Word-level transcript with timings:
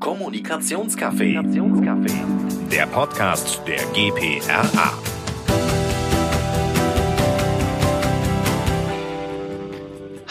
Kommunikationscafé. 0.00 1.42
Der 2.70 2.86
Podcast 2.86 3.60
der 3.66 3.84
GPRA. 3.92 4.98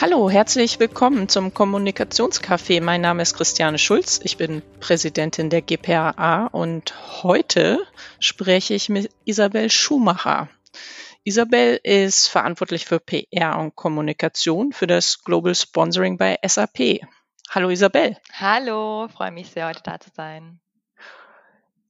Hallo, 0.01 0.29
herzlich 0.31 0.79
willkommen 0.79 1.29
zum 1.29 1.53
Kommunikationscafé. 1.53 2.81
Mein 2.81 3.01
Name 3.01 3.21
ist 3.21 3.35
Christiane 3.35 3.77
Schulz. 3.77 4.19
Ich 4.23 4.37
bin 4.37 4.63
Präsidentin 4.79 5.51
der 5.51 5.61
GPRA 5.61 6.47
und 6.47 7.21
heute 7.21 7.79
spreche 8.19 8.73
ich 8.73 8.89
mit 8.89 9.11
Isabel 9.25 9.69
Schumacher. 9.69 10.49
Isabel 11.23 11.79
ist 11.83 12.27
verantwortlich 12.27 12.85
für 12.85 12.99
PR 12.99 13.59
und 13.59 13.75
Kommunikation 13.75 14.73
für 14.73 14.87
das 14.87 15.23
Global 15.23 15.53
Sponsoring 15.53 16.17
bei 16.17 16.39
SAP. 16.43 17.01
Hallo 17.51 17.71
Isabel. 17.71 18.15
Hallo, 18.33 19.07
freue 19.07 19.31
mich 19.31 19.49
sehr, 19.49 19.67
heute 19.67 19.81
da 19.83 19.99
zu 19.99 20.11
sein. 20.15 20.59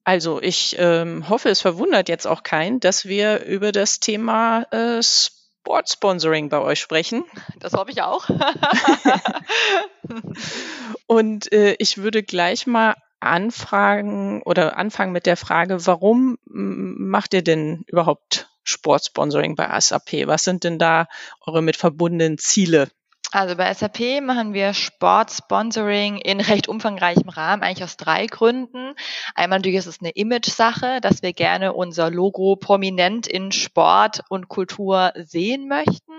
Also 0.06 0.42
ich 0.42 0.78
ähm, 0.80 1.28
hoffe, 1.28 1.50
es 1.50 1.60
verwundert 1.60 2.08
jetzt 2.08 2.28
auch 2.28 2.44
keinen, 2.44 2.80
dass 2.80 3.06
wir 3.06 3.44
über 3.44 3.74
das 3.74 4.00
Thema 4.00 4.62
äh, 4.72 5.04
Sportsponsoring 5.04 6.48
bei 6.48 6.60
euch 6.60 6.80
sprechen. 6.80 7.26
Das 7.60 7.74
hoffe 7.74 7.92
ich 7.92 8.02
auch. 8.02 8.30
Und 11.08 11.52
äh, 11.52 11.76
ich 11.80 11.98
würde 11.98 12.24
gleich 12.24 12.66
mal 12.66 12.96
anfragen 13.20 14.42
oder 14.44 14.78
anfangen 14.78 15.12
mit 15.12 15.26
der 15.26 15.36
Frage, 15.36 15.86
warum 15.86 16.38
macht 16.46 17.34
ihr 17.34 17.44
denn 17.44 17.84
überhaupt 17.88 18.50
Sportsponsoring 18.64 19.58
bei 19.58 19.78
SAP? 19.78 20.26
Was 20.26 20.46
sind 20.46 20.64
denn 20.64 20.80
da 20.80 21.08
eure 21.42 21.62
mit 21.62 21.76
verbundenen 21.76 22.38
Ziele? 22.38 22.90
Also 23.32 23.56
bei 23.56 23.72
SAP 23.72 24.22
machen 24.24 24.54
wir 24.54 24.74
Sportsponsoring 24.74 26.18
in 26.18 26.42
recht 26.42 26.68
umfangreichem 26.68 27.30
Rahmen, 27.30 27.62
eigentlich 27.62 27.84
aus 27.84 27.96
drei 27.96 28.26
Gründen. 28.26 28.96
Einmal 29.36 29.60
natürlich 29.60 29.78
ist 29.78 29.86
es 29.86 30.02
eine 30.02 30.10
Image-Sache, 30.10 31.00
dass 31.00 31.22
wir 31.22 31.34
gerne 31.34 31.74
unser 31.74 32.10
Logo 32.10 32.56
prominent 32.56 33.28
in 33.28 33.52
Sport 33.52 34.22
und 34.30 34.48
Kultur 34.48 35.14
sehen 35.16 35.68
möchten. 35.68 36.19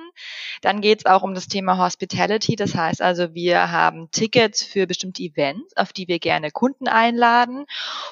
Dann 0.61 0.81
geht 0.81 1.01
es 1.01 1.07
auch 1.07 1.23
um 1.23 1.35
das 1.35 1.49
Thema 1.49 1.79
Hospitality. 1.79 2.57
Das 2.57 2.75
heißt 2.75 3.03
also, 3.03 3.35
wir 3.35 3.71
haben 3.71 4.11
Tickets 4.11 4.63
für 4.63 4.87
bestimmte 4.87 5.23
Events, 5.23 5.77
auf 5.77 5.93
die 5.93 6.09
wir 6.09 6.19
gerne 6.19 6.51
Kunden 6.51 6.89
einladen. 6.89 7.67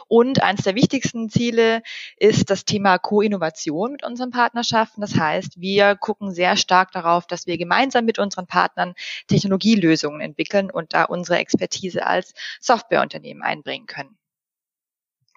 Und 0.08 0.42
eines 0.42 0.64
der 0.64 0.74
wichtigsten 0.74 1.28
Ziele 1.28 1.82
ist 2.16 2.50
das 2.50 2.64
Thema 2.64 2.98
Co-Innovation 2.98 3.92
mit 3.92 4.04
unseren 4.04 4.30
Partnerschaften. 4.30 5.00
Das 5.00 5.16
heißt, 5.16 5.60
wir 5.60 5.96
gucken 5.96 6.32
sehr 6.32 6.56
stark 6.56 6.92
darauf, 6.92 7.26
dass 7.26 7.46
wir 7.46 7.58
gemeinsam 7.58 8.04
mit 8.04 8.18
unseren 8.18 8.46
Partnern 8.46 8.94
Technologielösungen 9.26 10.20
entwickeln 10.20 10.70
und 10.70 10.94
da 10.94 11.04
unsere 11.04 11.38
Expertise 11.38 12.06
als 12.06 12.34
Softwareunternehmen 12.60 13.42
einbringen 13.42 13.86
können. 13.86 14.16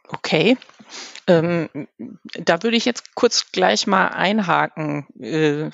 Okay. 0.08 0.58
Ähm, 1.28 1.70
da 2.34 2.64
würde 2.64 2.76
ich 2.76 2.86
jetzt 2.86 3.16
kurz 3.16 3.52
gleich 3.52 3.88
mal 3.88 4.08
einhaken. 4.08 5.06
Äh, 5.22 5.70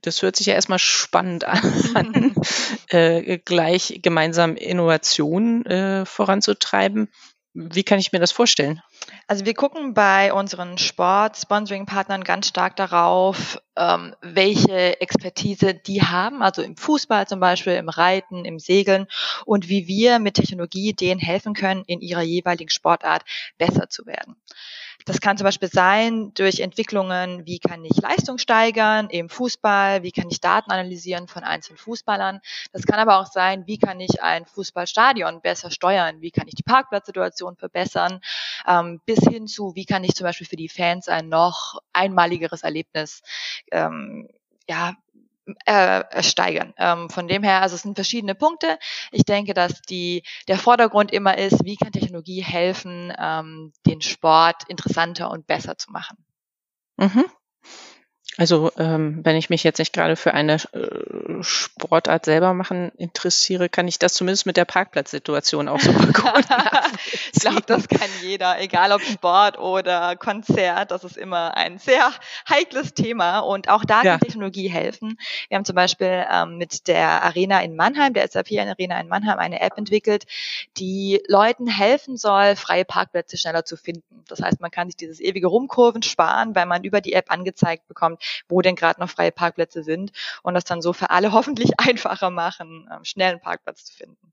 das 0.00 0.22
hört 0.22 0.36
sich 0.36 0.46
ja 0.46 0.54
erstmal 0.54 0.78
spannend 0.78 1.44
an, 1.44 2.34
äh, 2.88 3.38
gleich 3.38 4.00
gemeinsam 4.02 4.56
Innovationen 4.56 5.64
äh, 5.66 6.04
voranzutreiben. 6.06 7.08
Wie 7.54 7.82
kann 7.82 7.98
ich 7.98 8.12
mir 8.12 8.18
das 8.18 8.32
vorstellen? 8.32 8.80
Also 9.26 9.44
wir 9.44 9.52
gucken 9.52 9.92
bei 9.92 10.32
unseren 10.32 10.78
Sport-Sponsoring-Partnern 10.78 12.24
ganz 12.24 12.48
stark 12.48 12.76
darauf, 12.76 13.60
ähm, 13.76 14.14
welche 14.22 15.00
Expertise 15.00 15.74
die 15.74 16.02
haben, 16.02 16.42
also 16.42 16.62
im 16.62 16.76
Fußball 16.76 17.26
zum 17.26 17.40
Beispiel, 17.40 17.74
im 17.74 17.90
Reiten, 17.90 18.46
im 18.46 18.58
Segeln 18.58 19.06
und 19.44 19.68
wie 19.68 19.86
wir 19.86 20.18
mit 20.18 20.34
Technologie 20.34 20.94
denen 20.94 21.20
helfen 21.20 21.52
können, 21.52 21.84
in 21.86 22.00
ihrer 22.00 22.22
jeweiligen 22.22 22.70
Sportart 22.70 23.22
besser 23.58 23.90
zu 23.90 24.06
werden. 24.06 24.36
Das 25.04 25.20
kann 25.20 25.36
zum 25.36 25.44
Beispiel 25.44 25.68
sein 25.68 26.32
durch 26.34 26.60
Entwicklungen, 26.60 27.46
wie 27.46 27.58
kann 27.58 27.84
ich 27.84 27.96
Leistung 28.00 28.38
steigern 28.38 29.08
im 29.10 29.28
Fußball, 29.28 30.02
wie 30.02 30.12
kann 30.12 30.28
ich 30.30 30.40
Daten 30.40 30.70
analysieren 30.70 31.28
von 31.28 31.44
einzelnen 31.44 31.78
Fußballern. 31.78 32.40
Das 32.72 32.84
kann 32.84 32.98
aber 32.98 33.18
auch 33.18 33.26
sein, 33.26 33.66
wie 33.66 33.78
kann 33.78 34.00
ich 34.00 34.22
ein 34.22 34.46
Fußballstadion 34.46 35.40
besser 35.40 35.70
steuern, 35.70 36.20
wie 36.20 36.30
kann 36.30 36.48
ich 36.48 36.54
die 36.54 36.62
Parkplatzsituation 36.62 37.56
verbessern, 37.56 38.20
ähm, 38.66 39.00
bis 39.06 39.20
hin 39.20 39.46
zu, 39.46 39.74
wie 39.74 39.86
kann 39.86 40.04
ich 40.04 40.14
zum 40.14 40.24
Beispiel 40.24 40.46
für 40.46 40.56
die 40.56 40.68
Fans 40.68 41.08
ein 41.08 41.28
noch 41.28 41.78
einmaligeres 41.92 42.62
Erlebnis 42.62 43.22
ähm, 43.70 44.28
ja, 44.68 44.94
äh, 45.64 46.22
steigern. 46.22 46.72
Ähm, 46.76 47.10
von 47.10 47.28
dem 47.28 47.42
her, 47.42 47.62
also 47.62 47.74
es 47.74 47.82
sind 47.82 47.94
verschiedene 47.94 48.34
Punkte. 48.34 48.78
Ich 49.10 49.24
denke, 49.24 49.54
dass 49.54 49.82
die, 49.82 50.22
der 50.48 50.58
Vordergrund 50.58 51.12
immer 51.12 51.38
ist, 51.38 51.64
wie 51.64 51.76
kann 51.76 51.92
Technologie 51.92 52.42
helfen, 52.42 53.12
ähm, 53.18 53.72
den 53.86 54.00
Sport 54.00 54.62
interessanter 54.68 55.30
und 55.30 55.46
besser 55.46 55.76
zu 55.76 55.90
machen. 55.90 56.24
Mhm. 56.96 57.24
Also 58.38 58.72
ähm, 58.78 59.20
wenn 59.24 59.36
ich 59.36 59.50
mich 59.50 59.62
jetzt 59.62 59.78
nicht 59.78 59.92
gerade 59.92 60.16
für 60.16 60.32
eine 60.32 60.54
äh, 60.54 61.42
Sportart 61.42 62.24
selber 62.24 62.54
machen 62.54 62.90
interessiere, 62.96 63.68
kann 63.68 63.86
ich 63.88 63.98
das 63.98 64.14
zumindest 64.14 64.46
mit 64.46 64.56
der 64.56 64.64
Parkplatzsituation 64.64 65.68
auch 65.68 65.80
super 65.80 66.06
gut 66.06 66.44
Ich 67.34 67.40
glaube, 67.40 67.62
das 67.66 67.88
kann 67.88 68.08
jeder, 68.22 68.58
egal 68.58 68.92
ob 68.92 69.02
Sport 69.02 69.58
oder 69.58 70.16
Konzert. 70.16 70.92
Das 70.92 71.04
ist 71.04 71.18
immer 71.18 71.58
ein 71.58 71.78
sehr 71.78 72.10
heikles 72.48 72.94
Thema 72.94 73.40
und 73.40 73.68
auch 73.68 73.84
da 73.84 73.96
kann 73.96 74.06
ja. 74.06 74.18
Technologie 74.18 74.68
helfen. 74.68 75.18
Wir 75.48 75.58
haben 75.58 75.66
zum 75.66 75.76
Beispiel 75.76 76.24
ähm, 76.32 76.56
mit 76.56 76.88
der 76.88 77.22
Arena 77.24 77.60
in 77.60 77.76
Mannheim, 77.76 78.14
der 78.14 78.26
SAP 78.28 78.52
Arena 78.52 78.98
in 78.98 79.08
Mannheim, 79.08 79.38
eine 79.38 79.60
App 79.60 79.76
entwickelt, 79.76 80.24
die 80.78 81.22
Leuten 81.28 81.66
helfen 81.66 82.16
soll, 82.16 82.56
freie 82.56 82.86
Parkplätze 82.86 83.36
schneller 83.36 83.66
zu 83.66 83.76
finden. 83.76 84.24
Das 84.28 84.40
heißt, 84.40 84.60
man 84.60 84.70
kann 84.70 84.88
sich 84.88 84.96
dieses 84.96 85.20
ewige 85.20 85.48
Rumkurven 85.48 86.02
sparen, 86.02 86.54
weil 86.54 86.64
man 86.64 86.84
über 86.84 87.02
die 87.02 87.12
App 87.12 87.30
angezeigt 87.30 87.86
bekommt, 87.88 88.21
wo 88.48 88.60
denn 88.60 88.76
gerade 88.76 89.00
noch 89.00 89.10
freie 89.10 89.32
Parkplätze 89.32 89.82
sind 89.82 90.12
und 90.42 90.54
das 90.54 90.64
dann 90.64 90.82
so 90.82 90.92
für 90.92 91.10
alle 91.10 91.32
hoffentlich 91.32 91.72
einfacher 91.78 92.30
machen, 92.30 92.88
ähm, 92.92 93.04
schnell 93.04 93.32
einen 93.32 93.40
Parkplatz 93.40 93.84
zu 93.84 93.94
finden. 93.94 94.32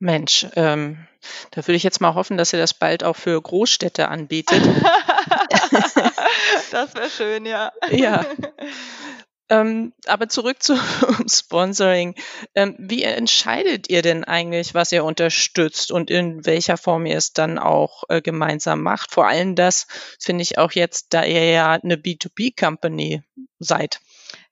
Mensch, 0.00 0.46
ähm, 0.54 1.08
da 1.50 1.66
würde 1.66 1.74
ich 1.74 1.82
jetzt 1.82 2.00
mal 2.00 2.14
hoffen, 2.14 2.36
dass 2.36 2.52
ihr 2.52 2.58
das 2.60 2.72
bald 2.72 3.02
auch 3.02 3.16
für 3.16 3.40
Großstädte 3.40 4.08
anbietet. 4.08 4.62
das 6.70 6.94
wäre 6.94 7.10
schön, 7.10 7.46
ja. 7.46 7.72
Ja. 7.90 8.24
Ähm, 9.50 9.94
aber 10.06 10.28
zurück 10.28 10.62
zum 10.62 10.78
Sponsoring. 11.28 12.14
Ähm, 12.54 12.76
wie 12.78 13.02
entscheidet 13.02 13.88
ihr 13.88 14.02
denn 14.02 14.24
eigentlich, 14.24 14.74
was 14.74 14.92
ihr 14.92 15.04
unterstützt 15.04 15.90
und 15.90 16.10
in 16.10 16.44
welcher 16.44 16.76
Form 16.76 17.06
ihr 17.06 17.16
es 17.16 17.32
dann 17.32 17.58
auch 17.58 18.04
äh, 18.08 18.20
gemeinsam 18.20 18.82
macht? 18.82 19.12
Vor 19.12 19.26
allem 19.26 19.54
das 19.54 19.86
finde 20.20 20.42
ich 20.42 20.58
auch 20.58 20.72
jetzt, 20.72 21.14
da 21.14 21.24
ihr 21.24 21.50
ja 21.50 21.72
eine 21.72 21.96
B2B-Company 21.96 23.22
seid. 23.58 24.00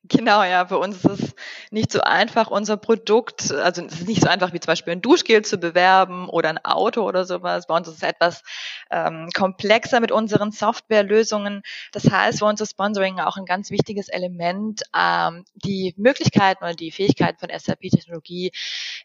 Genau, 0.03 0.41
ja, 0.43 0.65
für 0.65 0.77
uns 0.77 1.03
ist 1.03 1.05
es 1.05 1.35
nicht 1.69 1.91
so 1.91 1.99
einfach, 1.99 2.49
unser 2.49 2.77
Produkt, 2.77 3.51
also 3.51 3.83
es 3.83 3.93
ist 3.99 4.07
nicht 4.07 4.21
so 4.21 4.29
einfach 4.29 4.53
wie 4.53 4.59
zum 4.59 4.67
Beispiel 4.67 4.93
ein 4.93 5.01
Duschgel 5.01 5.43
zu 5.43 5.57
bewerben 5.57 6.29
oder 6.29 6.47
ein 6.49 6.63
Auto 6.63 7.01
oder 7.05 7.25
sowas. 7.25 7.67
Bei 7.67 7.75
uns 7.75 7.89
ist 7.89 7.95
es 7.97 8.03
etwas 8.03 8.43
ähm, 8.89 9.27
komplexer 9.35 9.99
mit 9.99 10.13
unseren 10.13 10.51
Softwarelösungen. 10.51 11.61
Das 11.91 12.09
heißt, 12.09 12.39
für 12.39 12.45
uns 12.45 12.61
ist 12.61 12.71
Sponsoring 12.71 13.19
auch 13.19 13.35
ein 13.35 13.45
ganz 13.45 13.69
wichtiges 13.69 14.07
Element, 14.07 14.83
ähm, 14.97 15.43
die 15.55 15.93
Möglichkeiten 15.97 16.63
oder 16.63 16.73
die 16.73 16.91
Fähigkeiten 16.91 17.39
von 17.39 17.49
SAP-Technologie 17.49 18.51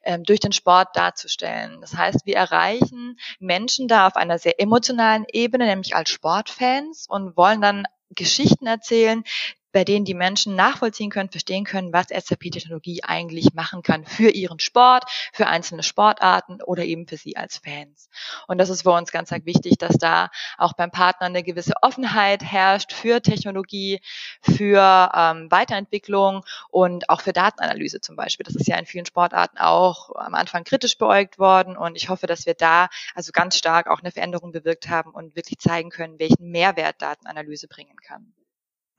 ähm, 0.05 0.23
durch 0.23 0.39
den 0.39 0.53
Sport 0.53 0.91
darzustellen. 0.95 1.81
Das 1.81 1.97
heißt, 1.97 2.27
wir 2.27 2.37
erreichen 2.37 3.19
Menschen 3.41 3.89
da 3.89 4.07
auf 4.07 4.15
einer 4.15 4.39
sehr 4.39 4.61
emotionalen 4.61 5.25
Ebene, 5.33 5.67
nämlich 5.67 5.97
als 5.97 6.11
Sportfans 6.11 7.07
und 7.09 7.37
wollen 7.37 7.61
dann 7.61 7.87
Geschichten 8.15 8.67
erzählen, 8.67 9.25
bei 9.73 9.85
denen 9.85 10.05
die 10.05 10.15
Menschen 10.15 10.55
nachvollziehen 10.55 11.11
können, 11.11 11.31
verstehen 11.31 11.65
können, 11.65 11.93
was 11.93 12.09
SAP-Technologie 12.09 13.03
eigentlich 13.03 13.55
machen 13.55 13.83
kann 13.83 14.05
für 14.05 14.31
ihren 14.31 14.61
Sport, 14.61 15.05
für 15.33 15.47
einzelne 15.47 15.83
Sportarten 15.83 16.63
oder 16.63 16.85
eben 16.85 17.07
für 17.07 17.17
sie 17.17 17.37
als 17.37 17.59
Fans. 17.59 18.09
Und 18.47 18.59
das 18.59 18.69
ist 18.69 18.83
für 18.83 18.93
uns 18.93 19.11
ganz, 19.11 19.33
wichtig, 19.33 19.79
dass 19.79 19.97
da 19.97 20.29
auch 20.59 20.75
beim 20.75 20.91
Partner 20.91 21.27
eine 21.27 21.43
gewisse 21.43 21.73
Offenheit 21.81 22.43
herrscht 22.43 22.93
für 22.93 23.23
Technologie, 23.23 24.01
für 24.43 25.11
ähm, 25.15 25.51
Weiterentwicklung 25.51 26.45
und 26.69 27.09
auch 27.09 27.23
für 27.23 27.33
Datenanalyse 27.33 28.03
zum 28.03 28.15
Beispiel. 28.15 28.45
Das 28.45 28.55
ist 28.55 28.69
ja 28.69 28.77
in 28.77 28.85
vielen 28.85 29.07
Sportarten 29.07 29.57
auch 29.57 30.15
am 30.17 30.35
Anfang 30.35 30.65
kritisch 30.65 30.99
beäugt 30.99 31.39
worden 31.39 31.79
und 31.79 31.97
ich 31.97 32.11
hoffe, 32.11 32.27
dass 32.27 32.45
wir 32.45 32.55
da 32.55 32.89
also 33.15 33.33
ganz 33.33 33.57
stark 33.57 33.87
auch 33.87 34.01
eine 34.01 34.11
Veränderung 34.11 34.53
bewirkt 34.53 34.91
haben 34.91 35.13
und 35.13 35.35
wirklich 35.35 35.59
zeigen 35.59 35.89
können, 35.89 36.19
welchen 36.19 36.51
Mehrwert 36.51 37.01
Datenanalyse 37.01 37.69
bringen 37.69 37.97
kann. 37.97 38.35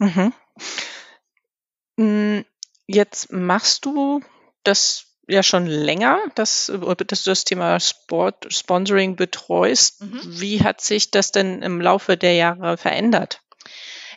Mhm. 0.04 0.34
Hm, 1.98 2.46
jetzt 2.88 3.32
machst 3.32 3.86
du 3.86 4.22
das 4.64 5.06
ja 5.28 5.44
schon 5.44 5.66
länger, 5.66 6.20
dass, 6.36 6.72
dass 7.08 7.24
du 7.24 7.30
das 7.30 7.46
Thema 7.46 7.80
Sport 7.80 8.48
Sponsoring 8.54 9.16
betreust. 9.16 10.02
Mhm. 10.02 10.20
Wie 10.24 10.64
hat 10.64 10.82
sich 10.82 11.12
das 11.12 11.32
denn 11.32 11.62
im 11.62 11.80
Laufe 11.80 12.18
der 12.18 12.34
Jahre 12.34 12.76
verändert? 12.78 13.40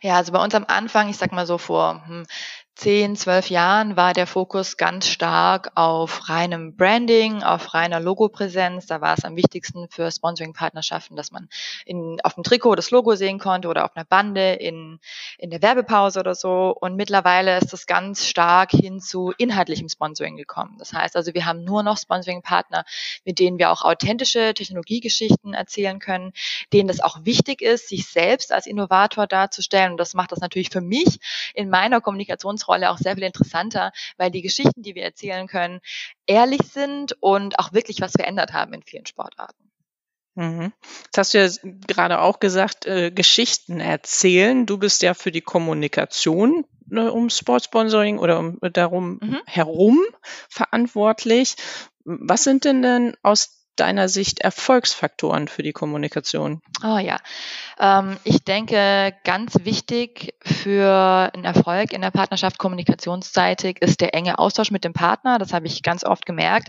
Ja, 0.03 0.17
also 0.17 0.33
bei 0.33 0.43
uns 0.43 0.55
am 0.55 0.65
Anfang, 0.67 1.09
ich 1.09 1.17
sag 1.17 1.31
mal 1.33 1.47
so 1.47 1.59
vor 1.59 2.03
hm, 2.07 2.27
zehn, 2.77 3.17
zwölf 3.17 3.49
Jahren 3.49 3.97
war 3.97 4.13
der 4.13 4.27
Fokus 4.27 4.77
ganz 4.77 5.09
stark 5.09 5.73
auf 5.77 6.29
reinem 6.29 6.77
Branding, 6.77 7.43
auf 7.43 7.73
reiner 7.73 8.01
Logopräsenz. 8.01 8.87
Da 8.87 9.01
war 9.01 9.17
es 9.17 9.25
am 9.25 9.35
wichtigsten 9.35 9.89
für 9.89 10.11
Sponsoring-Partnerschaften, 10.11 11.17
dass 11.17 11.33
man 11.33 11.49
in, 11.87 12.19
auf 12.23 12.35
dem 12.35 12.45
Trikot 12.45 12.75
das 12.75 12.91
Logo 12.91 13.15
sehen 13.15 13.39
konnte 13.39 13.69
oder 13.69 13.87
auf 13.87 13.97
einer 13.97 14.05
Bande 14.05 14.53
in, 14.53 15.01
in 15.39 15.49
der 15.49 15.63
Werbepause 15.63 16.21
oder 16.21 16.35
so. 16.35 16.77
Und 16.79 16.97
mittlerweile 16.97 17.57
ist 17.57 17.73
das 17.73 17.87
ganz 17.87 18.27
stark 18.27 18.73
hin 18.73 19.01
zu 19.01 19.33
inhaltlichem 19.39 19.89
Sponsoring 19.89 20.37
gekommen. 20.37 20.77
Das 20.79 20.93
heißt 20.93 21.17
also, 21.17 21.33
wir 21.33 21.47
haben 21.47 21.65
nur 21.65 21.83
noch 21.83 21.97
Sponsoring-Partner, 21.97 22.85
mit 23.25 23.39
denen 23.39 23.59
wir 23.59 23.71
auch 23.71 23.83
authentische 23.83 24.53
Technologiegeschichten 24.53 25.55
erzählen 25.55 25.99
können, 25.99 26.33
denen 26.75 26.89
das 26.89 27.01
auch 27.01 27.25
wichtig 27.25 27.63
ist, 27.63 27.89
sich 27.89 28.07
selbst 28.07 28.53
als 28.53 28.67
Innovator 28.67 29.27
darzustellen. 29.27 29.93
Und 29.93 29.97
das 29.99 30.13
macht 30.13 30.33
das 30.33 30.41
natürlich 30.41 30.69
für 30.69 30.83
mich 30.83 31.21
in 31.55 31.71
meiner 31.71 32.03
Kommunikations 32.03 32.66
Rolle 32.69 32.91
auch 32.91 32.99
sehr 32.99 33.15
viel 33.15 33.25
interessanter, 33.25 33.93
weil 34.17 34.31
die 34.31 34.43
Geschichten, 34.43 34.83
die 34.83 34.95
wir 34.95 35.05
erzählen 35.05 35.47
können, 35.47 35.81
ehrlich 36.27 36.63
sind 36.73 37.17
und 37.21 37.59
auch 37.59 37.73
wirklich 37.73 38.01
was 38.01 38.13
verändert 38.13 38.53
haben 38.53 38.73
in 38.73 38.83
vielen 38.83 39.07
Sportarten. 39.07 39.71
Mhm. 40.35 40.73
Das 41.13 41.35
hast 41.35 41.35
du 41.35 41.39
ja 41.39 41.73
gerade 41.87 42.21
auch 42.21 42.41
gesagt, 42.41 42.85
äh, 42.85 43.11
Geschichten 43.11 43.81
erzählen. 43.81 44.67
Du 44.67 44.79
bist 44.79 45.03
ja 45.03 45.15
für 45.15 45.33
die 45.33 45.41
Kommunikation 45.41 46.67
ne, 46.89 47.11
um 47.13 47.31
Sportsponsoring 47.31 48.19
oder 48.19 48.39
um 48.39 48.59
darum 48.61 49.19
mhm. 49.23 49.41
herum 49.47 49.99
verantwortlich. 50.49 51.57
Was 52.05 52.45
sind 52.45 52.65
denn 52.65 52.83
denn 52.83 53.17
aus 53.23 53.56
deiner 53.77 54.09
Sicht 54.09 54.41
Erfolgsfaktoren 54.41 55.49
für 55.49 55.63
die 55.63 55.73
Kommunikation? 55.73 56.61
Oh 56.85 56.99
ja, 56.99 57.19
ähm, 57.79 58.17
ich 58.25 58.45
denke, 58.45 59.15
ganz 59.25 59.57
wichtig 59.65 60.35
für 60.43 61.31
einen 61.35 61.45
Erfolg 61.45 61.93
in 61.93 62.01
der 62.01 62.11
Partnerschaft 62.11 62.59
kommunikationsseitig 62.59 63.81
ist 63.81 64.01
der 64.01 64.15
enge 64.15 64.39
Austausch 64.39 64.71
mit 64.71 64.85
dem 64.85 64.93
Partner. 64.93 65.39
Das 65.39 65.53
habe 65.53 65.67
ich 65.67 65.83
ganz 65.83 66.05
oft 66.05 66.27
gemerkt. 66.27 66.69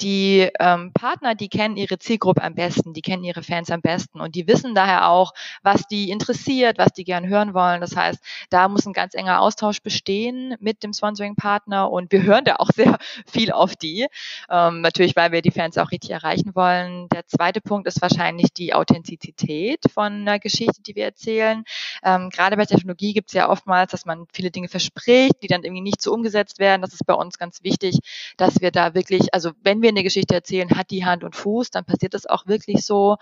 Die 0.00 0.48
ähm, 0.60 0.92
Partner, 0.92 1.34
die 1.34 1.48
kennen 1.48 1.76
ihre 1.76 1.98
Zielgruppe 1.98 2.42
am 2.42 2.54
besten, 2.54 2.92
die 2.92 3.02
kennen 3.02 3.24
ihre 3.24 3.42
Fans 3.42 3.70
am 3.70 3.80
besten 3.80 4.20
und 4.20 4.34
die 4.34 4.46
wissen 4.46 4.74
daher 4.74 5.08
auch, 5.08 5.32
was 5.62 5.86
die 5.86 6.10
interessiert, 6.10 6.78
was 6.78 6.92
die 6.92 7.04
gern 7.04 7.28
hören 7.28 7.54
wollen. 7.54 7.80
Das 7.80 7.96
heißt, 7.96 8.22
da 8.50 8.68
muss 8.68 8.86
ein 8.86 8.92
ganz 8.92 9.14
enger 9.14 9.40
Austausch 9.40 9.80
bestehen 9.82 10.56
mit 10.60 10.82
dem 10.82 10.92
Sponsoring-Partner 10.92 11.90
und 11.90 12.12
wir 12.12 12.22
hören 12.22 12.44
da 12.44 12.56
auch 12.56 12.70
sehr 12.74 12.98
viel 13.26 13.52
auf 13.52 13.76
die. 13.76 14.06
Ähm, 14.50 14.80
natürlich, 14.80 15.16
weil 15.16 15.32
wir 15.32 15.42
die 15.42 15.50
Fans 15.50 15.78
auch 15.78 15.90
richtig 15.90 16.10
erreichen 16.10 16.41
wollen. 16.54 17.08
Der 17.08 17.26
zweite 17.26 17.60
Punkt 17.60 17.86
ist 17.86 18.02
wahrscheinlich 18.02 18.52
die 18.52 18.74
Authentizität 18.74 19.80
von 19.92 20.12
einer 20.12 20.38
Geschichte, 20.38 20.82
die 20.82 20.94
wir 20.94 21.04
erzählen. 21.04 21.64
Ähm, 22.02 22.30
gerade 22.30 22.56
bei 22.56 22.66
Technologie 22.66 23.12
gibt 23.12 23.28
es 23.28 23.34
ja 23.34 23.48
oftmals, 23.48 23.90
dass 23.92 24.04
man 24.04 24.26
viele 24.32 24.50
Dinge 24.50 24.68
verspricht, 24.68 25.42
die 25.42 25.46
dann 25.46 25.64
irgendwie 25.64 25.82
nicht 25.82 26.02
so 26.02 26.12
umgesetzt 26.12 26.58
werden. 26.58 26.82
Das 26.82 26.92
ist 26.92 27.06
bei 27.06 27.14
uns 27.14 27.38
ganz 27.38 27.62
wichtig, 27.62 28.00
dass 28.36 28.60
wir 28.60 28.70
da 28.70 28.94
wirklich, 28.94 29.34
also 29.34 29.52
wenn 29.62 29.82
wir 29.82 29.88
eine 29.88 30.02
Geschichte 30.02 30.34
erzählen, 30.34 30.70
hat 30.76 30.90
die 30.90 31.04
Hand 31.04 31.24
und 31.24 31.36
Fuß, 31.36 31.70
dann 31.70 31.84
passiert 31.84 32.14
das 32.14 32.26
auch 32.26 32.46
wirklich 32.46 32.84
so. 32.84 33.16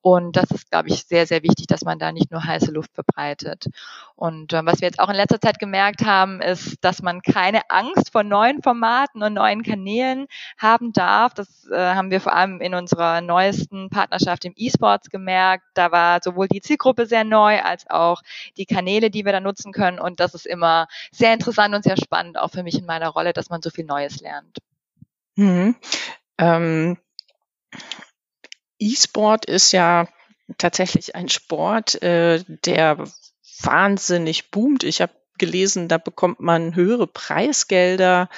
Und 0.00 0.36
das 0.36 0.50
ist, 0.50 0.70
glaube 0.70 0.88
ich, 0.88 1.04
sehr, 1.04 1.26
sehr 1.26 1.42
wichtig, 1.42 1.66
dass 1.66 1.82
man 1.82 1.98
da 1.98 2.12
nicht 2.12 2.30
nur 2.30 2.44
heiße 2.44 2.70
Luft 2.70 2.92
verbreitet. 2.94 3.66
Und 4.16 4.52
äh, 4.52 4.64
was 4.64 4.80
wir 4.80 4.88
jetzt 4.88 5.00
auch 5.00 5.08
in 5.08 5.16
letzter 5.16 5.40
Zeit 5.40 5.58
gemerkt 5.58 6.04
haben, 6.04 6.40
ist, 6.40 6.76
dass 6.82 7.02
man 7.02 7.22
keine 7.22 7.70
Angst 7.70 8.12
vor 8.12 8.22
neuen 8.22 8.62
Formaten 8.62 9.22
und 9.22 9.34
neuen 9.34 9.62
Kanälen 9.62 10.26
haben 10.58 10.92
darf. 10.92 11.34
Das 11.34 11.68
äh, 11.70 11.94
haben 11.94 12.10
wir 12.10 12.20
vor 12.20 12.34
allem 12.34 12.53
in 12.60 12.74
unserer 12.74 13.20
neuesten 13.20 13.90
Partnerschaft 13.90 14.44
im 14.44 14.52
E-Sports 14.56 15.10
gemerkt. 15.10 15.64
Da 15.74 15.92
war 15.92 16.20
sowohl 16.22 16.48
die 16.48 16.60
Zielgruppe 16.60 17.06
sehr 17.06 17.24
neu 17.24 17.60
als 17.60 17.88
auch 17.88 18.22
die 18.56 18.66
Kanäle, 18.66 19.10
die 19.10 19.24
wir 19.24 19.32
da 19.32 19.40
nutzen 19.40 19.72
können. 19.72 19.98
Und 19.98 20.20
das 20.20 20.34
ist 20.34 20.46
immer 20.46 20.86
sehr 21.10 21.32
interessant 21.32 21.74
und 21.74 21.84
sehr 21.84 21.96
spannend, 21.96 22.38
auch 22.38 22.50
für 22.50 22.62
mich 22.62 22.78
in 22.78 22.86
meiner 22.86 23.08
Rolle, 23.08 23.32
dass 23.32 23.50
man 23.50 23.62
so 23.62 23.70
viel 23.70 23.84
Neues 23.84 24.20
lernt. 24.20 24.58
Mhm. 25.36 25.76
Ähm, 26.38 26.98
E-Sport 28.78 29.46
ist 29.46 29.72
ja 29.72 30.08
tatsächlich 30.58 31.14
ein 31.14 31.28
Sport, 31.28 32.02
äh, 32.02 32.44
der 32.64 33.04
wahnsinnig 33.60 34.50
boomt. 34.50 34.84
Ich 34.84 35.00
habe 35.00 35.12
gelesen, 35.38 35.88
da 35.88 35.98
bekommt 35.98 36.40
man 36.40 36.74
höhere 36.74 37.06
Preisgelder 37.06 38.28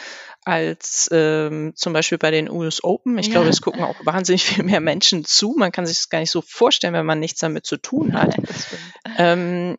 als 0.45 1.09
ähm, 1.13 1.73
zum 1.75 1.93
Beispiel 1.93 2.19
bei 2.19 2.31
den 2.31 2.49
US 2.49 2.83
Open. 2.85 3.19
Ich 3.19 3.27
ja. 3.27 3.33
glaube, 3.33 3.49
es 3.49 3.61
gucken 3.61 3.83
auch 3.83 3.97
wahnsinnig 4.05 4.45
viel 4.45 4.63
mehr 4.65 4.81
Menschen 4.81 5.25
zu. 5.25 5.55
Man 5.57 5.73
kann 5.73 5.87
sich 5.87 5.97
das 5.97 6.09
gar 6.09 6.21
nicht 6.21 6.31
so 6.31 6.41
vorstellen, 6.41 6.95
wenn 6.95 7.05
man 7.05 7.19
nichts 7.19 7.41
damit 7.41 7.67
zu 7.67 7.77
tun 7.77 8.15
hat. 8.15 8.37
Ähm, 9.19 9.79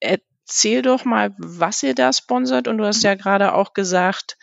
erzähl 0.00 0.82
doch 0.82 1.06
mal, 1.06 1.34
was 1.38 1.82
ihr 1.82 1.94
da 1.94 2.12
sponsert. 2.12 2.68
Und 2.68 2.76
du 2.76 2.84
hast 2.84 3.02
ja 3.02 3.14
mhm. 3.14 3.18
gerade 3.18 3.54
auch 3.54 3.72
gesagt, 3.72 4.36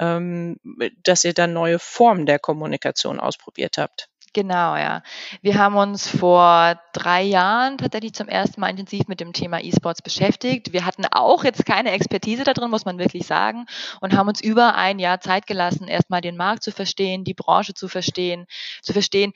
ähm, 0.00 0.56
dass 1.04 1.24
ihr 1.24 1.34
da 1.34 1.46
neue 1.46 1.78
Formen 1.78 2.26
der 2.26 2.40
Kommunikation 2.40 3.20
ausprobiert 3.20 3.78
habt. 3.78 4.08
Genau, 4.36 4.76
ja. 4.76 5.02
Wir 5.40 5.56
haben 5.56 5.76
uns 5.76 6.10
vor 6.10 6.78
drei 6.92 7.22
Jahren 7.22 7.78
tatsächlich 7.78 8.12
zum 8.12 8.28
ersten 8.28 8.60
Mal 8.60 8.68
intensiv 8.68 9.08
mit 9.08 9.18
dem 9.18 9.32
Thema 9.32 9.62
E-Sports 9.64 10.02
beschäftigt. 10.02 10.74
Wir 10.74 10.84
hatten 10.84 11.06
auch 11.10 11.42
jetzt 11.42 11.64
keine 11.64 11.92
Expertise 11.92 12.44
da 12.44 12.52
drin, 12.52 12.68
muss 12.68 12.84
man 12.84 12.98
wirklich 12.98 13.26
sagen, 13.26 13.64
und 14.02 14.14
haben 14.14 14.28
uns 14.28 14.42
über 14.42 14.74
ein 14.74 14.98
Jahr 14.98 15.22
Zeit 15.22 15.46
gelassen, 15.46 15.88
erstmal 15.88 16.20
den 16.20 16.36
Markt 16.36 16.64
zu 16.64 16.70
verstehen, 16.70 17.24
die 17.24 17.32
Branche 17.32 17.72
zu 17.72 17.88
verstehen, 17.88 18.44
zu 18.82 18.92
verstehen, 18.92 19.32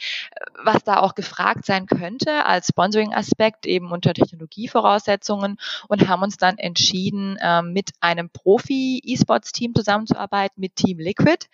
was 0.62 0.84
da 0.84 0.98
auch 1.00 1.14
gefragt 1.14 1.64
sein 1.64 1.86
könnte 1.86 2.44
als 2.44 2.66
Sponsoring-Aspekt 2.68 3.64
eben 3.64 3.92
unter 3.92 4.12
Technologievoraussetzungen 4.12 5.56
und 5.88 6.08
haben 6.08 6.22
uns 6.22 6.36
dann 6.36 6.58
entschieden, 6.58 7.38
ähm, 7.40 7.72
mit 7.72 7.92
einem 8.00 8.28
Profi-E-Sports-Team 8.28 9.74
zusammenzuarbeiten, 9.74 10.60
mit 10.60 10.76
Team 10.76 10.98
Liquid. 10.98 11.46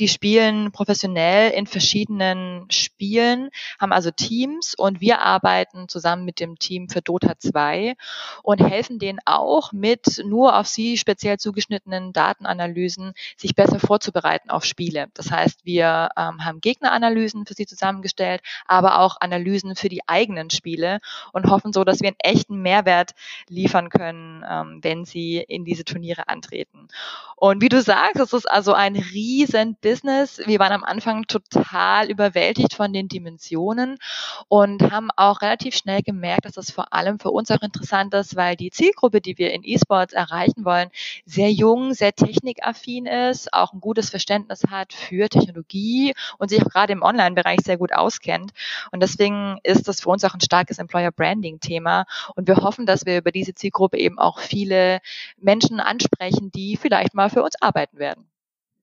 Die 0.00 0.08
spielen 0.08 0.72
professionell 0.72 1.52
in 1.52 1.68
verschiedenen 1.68 2.66
spielen, 2.88 3.50
haben 3.78 3.92
also 3.92 4.10
Teams 4.10 4.74
und 4.74 5.00
wir 5.00 5.20
arbeiten 5.20 5.88
zusammen 5.88 6.24
mit 6.24 6.40
dem 6.40 6.58
Team 6.58 6.88
für 6.88 7.02
Dota 7.02 7.38
2 7.38 7.94
und 8.42 8.60
helfen 8.60 8.98
denen 8.98 9.18
auch 9.24 9.72
mit 9.72 10.22
nur 10.24 10.56
auf 10.56 10.66
sie 10.66 10.96
speziell 10.96 11.38
zugeschnittenen 11.38 12.12
Datenanalysen, 12.12 13.12
sich 13.36 13.54
besser 13.54 13.78
vorzubereiten 13.78 14.50
auf 14.50 14.64
Spiele. 14.64 15.08
Das 15.14 15.30
heißt, 15.30 15.64
wir 15.64 16.08
ähm, 16.16 16.44
haben 16.44 16.60
Gegneranalysen 16.60 17.46
für 17.46 17.54
sie 17.54 17.66
zusammengestellt, 17.66 18.42
aber 18.66 19.00
auch 19.00 19.20
Analysen 19.20 19.76
für 19.76 19.88
die 19.88 20.06
eigenen 20.06 20.50
Spiele 20.50 20.98
und 21.32 21.50
hoffen 21.50 21.72
so, 21.72 21.84
dass 21.84 22.00
wir 22.00 22.08
einen 22.08 22.16
echten 22.20 22.60
Mehrwert 22.62 23.12
liefern 23.48 23.90
können, 23.90 24.44
ähm, 24.48 24.78
wenn 24.82 25.04
sie 25.04 25.36
in 25.36 25.64
diese 25.64 25.84
Turniere 25.84 26.28
antreten. 26.28 26.88
Und 27.36 27.62
wie 27.62 27.68
du 27.68 27.80
sagst, 27.80 28.20
es 28.20 28.32
ist 28.32 28.50
also 28.50 28.72
ein 28.72 28.96
riesen 28.96 29.76
Business. 29.80 30.40
Wir 30.44 30.58
waren 30.58 30.72
am 30.72 30.84
Anfang 30.84 31.24
total 31.26 32.10
überwältigt 32.10 32.74
von 32.78 32.92
den 32.92 33.08
Dimensionen 33.08 33.98
und 34.46 34.92
haben 34.92 35.10
auch 35.16 35.42
relativ 35.42 35.74
schnell 35.74 36.00
gemerkt, 36.02 36.44
dass 36.44 36.52
das 36.52 36.70
vor 36.70 36.92
allem 36.92 37.18
für 37.18 37.32
uns 37.32 37.50
auch 37.50 37.60
interessant 37.60 38.14
ist, 38.14 38.36
weil 38.36 38.54
die 38.54 38.70
Zielgruppe, 38.70 39.20
die 39.20 39.36
wir 39.36 39.52
in 39.52 39.64
E-Sports 39.64 40.12
erreichen 40.12 40.64
wollen, 40.64 40.90
sehr 41.26 41.50
jung, 41.50 41.92
sehr 41.92 42.14
technikaffin 42.14 43.06
ist, 43.06 43.52
auch 43.52 43.72
ein 43.72 43.80
gutes 43.80 44.10
Verständnis 44.10 44.62
hat 44.70 44.92
für 44.92 45.28
Technologie 45.28 46.14
und 46.38 46.50
sich 46.50 46.64
auch 46.64 46.70
gerade 46.70 46.92
im 46.92 47.02
Online-Bereich 47.02 47.62
sehr 47.64 47.78
gut 47.78 47.92
auskennt. 47.92 48.52
Und 48.92 49.02
deswegen 49.02 49.58
ist 49.64 49.88
das 49.88 50.00
für 50.00 50.10
uns 50.10 50.22
auch 50.22 50.34
ein 50.34 50.40
starkes 50.40 50.78
Employer-Branding-Thema. 50.78 52.06
Und 52.36 52.46
wir 52.46 52.58
hoffen, 52.58 52.86
dass 52.86 53.06
wir 53.06 53.18
über 53.18 53.32
diese 53.32 53.54
Zielgruppe 53.54 53.98
eben 53.98 54.20
auch 54.20 54.38
viele 54.38 55.00
Menschen 55.36 55.80
ansprechen, 55.80 56.52
die 56.52 56.76
vielleicht 56.76 57.14
mal 57.14 57.28
für 57.28 57.42
uns 57.42 57.60
arbeiten 57.60 57.98
werden. 57.98 58.37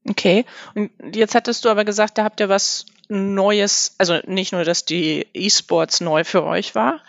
Okay. 0.08 0.46
Und 0.76 0.92
jetzt 1.14 1.36
hattest 1.36 1.66
du 1.66 1.70
aber 1.70 1.86
gesagt, 1.86 2.18
da 2.18 2.24
habt 2.24 2.40
ihr 2.40 2.50
was 2.50 2.86
Neues, 3.08 3.96
also 4.00 4.20
nicht 4.26 4.52
nur, 4.52 4.64
dass 4.64 4.86
die 4.86 5.28
E-Sports 5.34 6.02
neu 6.02 6.24
für 6.24 6.44
euch 6.44 6.74
war, 6.74 7.02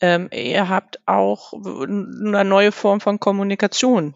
ähm, 0.00 0.28
ihr 0.32 0.68
habt 0.68 0.98
auch 1.06 1.52
eine 1.52 2.44
neue 2.44 2.72
Form 2.72 3.00
von 3.00 3.20
Kommunikation 3.20 4.14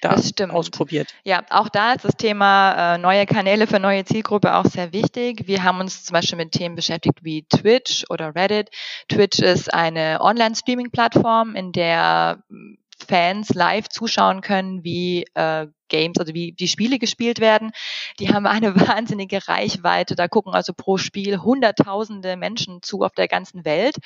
da 0.00 0.16
ausprobiert. 0.50 1.14
Ja, 1.24 1.44
auch 1.50 1.68
da 1.68 1.92
ist 1.92 2.04
das 2.04 2.16
Thema 2.16 2.94
äh, 2.94 2.98
neue 2.98 3.26
Kanäle 3.26 3.66
für 3.66 3.78
neue 3.78 4.04
Zielgruppe 4.04 4.54
auch 4.54 4.64
sehr 4.64 4.92
wichtig. 4.92 5.46
Wir 5.46 5.62
haben 5.62 5.80
uns 5.80 6.04
zum 6.04 6.14
Beispiel 6.14 6.38
mit 6.38 6.52
Themen 6.52 6.74
beschäftigt 6.74 7.22
wie 7.22 7.42
Twitch 7.42 8.04
oder 8.08 8.34
Reddit. 8.34 8.70
Twitch 9.08 9.38
ist 9.40 9.72
eine 9.72 10.20
Online-Streaming-Plattform, 10.20 11.54
in 11.54 11.72
der 11.72 12.42
Fans 13.04 13.50
live 13.54 13.88
zuschauen 13.88 14.40
können, 14.40 14.84
wie 14.84 15.24
äh, 15.34 15.66
Games, 15.90 16.16
also 16.18 16.32
wie 16.32 16.52
die 16.52 16.68
Spiele 16.68 16.98
gespielt 16.98 17.40
werden. 17.40 17.72
Die 18.18 18.32
haben 18.32 18.46
eine 18.46 18.74
wahnsinnige 18.88 19.46
Reichweite. 19.46 20.14
Da 20.14 20.28
gucken 20.28 20.54
also 20.54 20.72
pro 20.72 20.96
Spiel 20.96 21.38
Hunderttausende 21.38 22.36
Menschen 22.36 22.80
zu 22.80 23.02
auf 23.02 23.12
der 23.12 23.28
ganzen 23.28 23.66
Welt. 23.66 23.96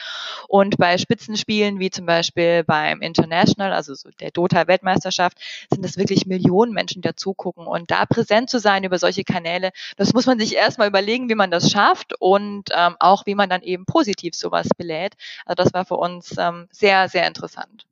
Und 0.49 0.77
bei 0.79 0.99
Spitzenspielen 0.99 1.79
wie 1.79 1.91
zum 1.91 2.07
Beispiel 2.07 2.65
beim 2.65 3.01
International, 3.01 3.73
also 3.73 3.95
so 3.95 4.09
der 4.19 4.33
Dota-Weltmeisterschaft, 4.33 5.39
sind 5.73 5.85
es 5.85 5.97
wirklich 5.97 6.27
Millionen 6.27 6.73
Menschen, 6.73 7.03
die 7.03 7.09
da 7.09 7.15
zugucken. 7.15 7.67
Und 7.69 7.93
da 7.93 8.07
präsent 8.07 8.51
zu 8.51 8.59
sein 8.59 8.83
über 8.83 8.99
solche 8.99 9.23
Kanäle, 9.23 9.71
das 9.97 10.13
muss 10.13 10.27
man 10.27 10.41
sich 10.41 10.57
erstmal 10.57 10.89
überlegen, 10.89 11.29
wie 11.29 11.35
man 11.37 11.51
das 11.51 11.71
schafft 11.71 12.15
und 12.19 12.71
ähm, 12.75 12.97
auch 12.99 13.27
wie 13.27 13.35
man 13.35 13.51
dann 13.51 13.63
eben 13.63 13.85
positiv 13.85 14.35
sowas 14.35 14.69
belädt. 14.77 15.15
Also 15.45 15.63
das 15.63 15.75
war 15.75 15.85
für 15.85 15.97
uns 15.97 16.35
ähm, 16.39 16.67
sehr, 16.73 17.09
sehr 17.09 17.27
interessant. 17.27 17.87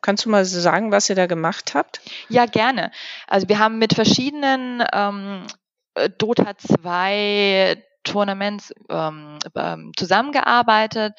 Kannst 0.00 0.24
du 0.24 0.30
mal 0.30 0.44
sagen, 0.44 0.92
was 0.92 1.08
ihr 1.08 1.16
da 1.16 1.26
gemacht 1.26 1.74
habt? 1.74 2.00
Ja, 2.28 2.46
gerne. 2.46 2.90
Also 3.26 3.48
wir 3.48 3.58
haben 3.58 3.78
mit 3.78 3.94
verschiedenen 3.94 4.82
ähm, 4.92 5.46
äh, 5.94 6.10
Dota 6.10 6.56
2 6.56 7.82
Tournaments 8.02 8.72
ähm, 8.88 9.38
ähm, 9.54 9.92
zusammengearbeitet 9.96 11.14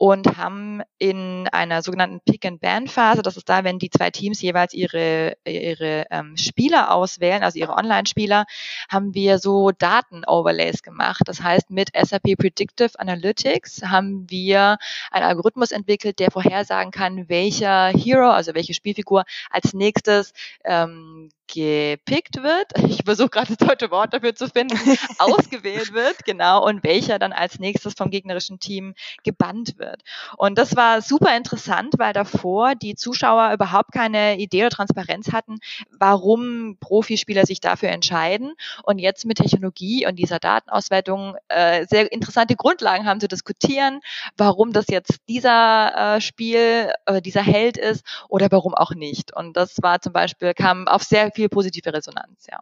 und 0.00 0.38
haben 0.38 0.80
in 0.96 1.46
einer 1.52 1.82
sogenannten 1.82 2.20
Pick-and-Ban-Phase, 2.24 3.20
das 3.20 3.36
ist 3.36 3.50
da, 3.50 3.64
wenn 3.64 3.78
die 3.78 3.90
zwei 3.90 4.10
Teams 4.10 4.40
jeweils 4.40 4.72
ihre, 4.72 5.36
ihre 5.44 6.06
ähm, 6.10 6.38
Spieler 6.38 6.94
auswählen, 6.94 7.42
also 7.42 7.58
ihre 7.58 7.74
Online-Spieler, 7.74 8.46
haben 8.88 9.12
wir 9.12 9.38
so 9.38 9.72
Daten-Overlays 9.72 10.82
gemacht. 10.82 11.20
Das 11.26 11.42
heißt, 11.42 11.68
mit 11.68 11.90
SAP 11.94 12.38
Predictive 12.38 12.98
Analytics 12.98 13.82
haben 13.82 14.24
wir 14.30 14.78
einen 15.10 15.26
Algorithmus 15.26 15.70
entwickelt, 15.70 16.18
der 16.18 16.30
vorhersagen 16.30 16.92
kann, 16.92 17.28
welcher 17.28 17.88
Hero, 17.88 18.30
also 18.30 18.54
welche 18.54 18.72
Spielfigur 18.72 19.24
als 19.50 19.74
nächstes 19.74 20.32
ähm, 20.64 21.28
gepickt 21.52 22.42
wird, 22.42 22.66
ich 22.88 23.02
versuche 23.04 23.28
gerade 23.28 23.54
das 23.54 23.68
deutsche 23.68 23.90
Wort 23.90 24.14
dafür 24.14 24.34
zu 24.34 24.48
finden, 24.48 24.78
ausgewählt 25.18 25.92
wird, 25.92 26.24
genau, 26.24 26.64
und 26.66 26.84
welcher 26.84 27.18
dann 27.18 27.32
als 27.32 27.58
nächstes 27.58 27.94
vom 27.94 28.10
gegnerischen 28.10 28.60
Team 28.60 28.94
gebannt 29.24 29.78
wird. 29.78 30.02
Und 30.36 30.58
das 30.58 30.76
war 30.76 31.02
super 31.02 31.36
interessant, 31.36 31.94
weil 31.98 32.12
davor 32.12 32.74
die 32.74 32.94
Zuschauer 32.94 33.52
überhaupt 33.52 33.92
keine 33.92 34.38
Idee 34.38 34.62
oder 34.62 34.70
Transparenz 34.70 35.32
hatten, 35.32 35.58
warum 35.90 36.76
Profispieler 36.80 37.46
sich 37.46 37.60
dafür 37.60 37.90
entscheiden 37.90 38.54
und 38.82 38.98
jetzt 38.98 39.24
mit 39.26 39.38
Technologie 39.38 40.06
und 40.06 40.16
dieser 40.16 40.38
Datenauswertung 40.38 41.36
äh, 41.48 41.86
sehr 41.86 42.12
interessante 42.12 42.56
Grundlagen 42.56 43.06
haben 43.06 43.20
zu 43.20 43.28
diskutieren, 43.28 44.00
warum 44.36 44.72
das 44.72 44.86
jetzt 44.88 45.18
dieser 45.28 46.16
äh, 46.16 46.20
Spiel, 46.20 46.92
äh, 47.06 47.20
dieser 47.20 47.42
Held 47.42 47.76
ist 47.76 48.04
oder 48.28 48.48
warum 48.50 48.74
auch 48.74 48.92
nicht. 48.92 49.34
Und 49.34 49.56
das 49.56 49.76
war 49.82 50.00
zum 50.00 50.12
Beispiel, 50.12 50.54
kam 50.54 50.86
auf 50.88 51.02
sehr 51.02 51.30
viel 51.32 51.39
viel 51.40 51.48
positive 51.48 51.92
Resonanz, 51.92 52.46
ja. 52.50 52.60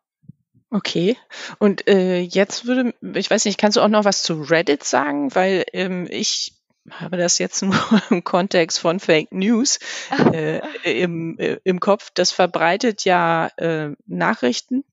Okay. 0.71 1.17
Und 1.59 1.89
äh, 1.89 2.21
jetzt 2.21 2.67
würde, 2.67 2.95
ich 3.15 3.31
weiß 3.31 3.45
nicht, 3.47 3.59
kannst 3.59 3.77
du 3.77 3.81
auch 3.81 3.89
noch 3.89 4.05
was 4.05 4.23
zu 4.23 4.43
Reddit 4.43 4.85
sagen? 4.85 5.35
Weil 5.35 5.65
ähm, 5.73 6.07
ich 6.11 6.53
habe 6.91 7.17
das 7.17 7.39
jetzt 7.39 7.63
nur 7.63 7.75
im 8.11 8.23
Kontext 8.23 8.79
von 8.79 9.01
Fake 9.01 9.33
News 9.33 9.79
äh, 10.33 10.61
im, 10.85 11.39
äh, 11.39 11.59
im 11.65 11.81
Kopf. 11.81 12.11
Das 12.15 12.31
verbreitet 12.31 13.05
ja 13.05 13.49
äh, 13.57 13.91
Nachrichten, 14.07 14.85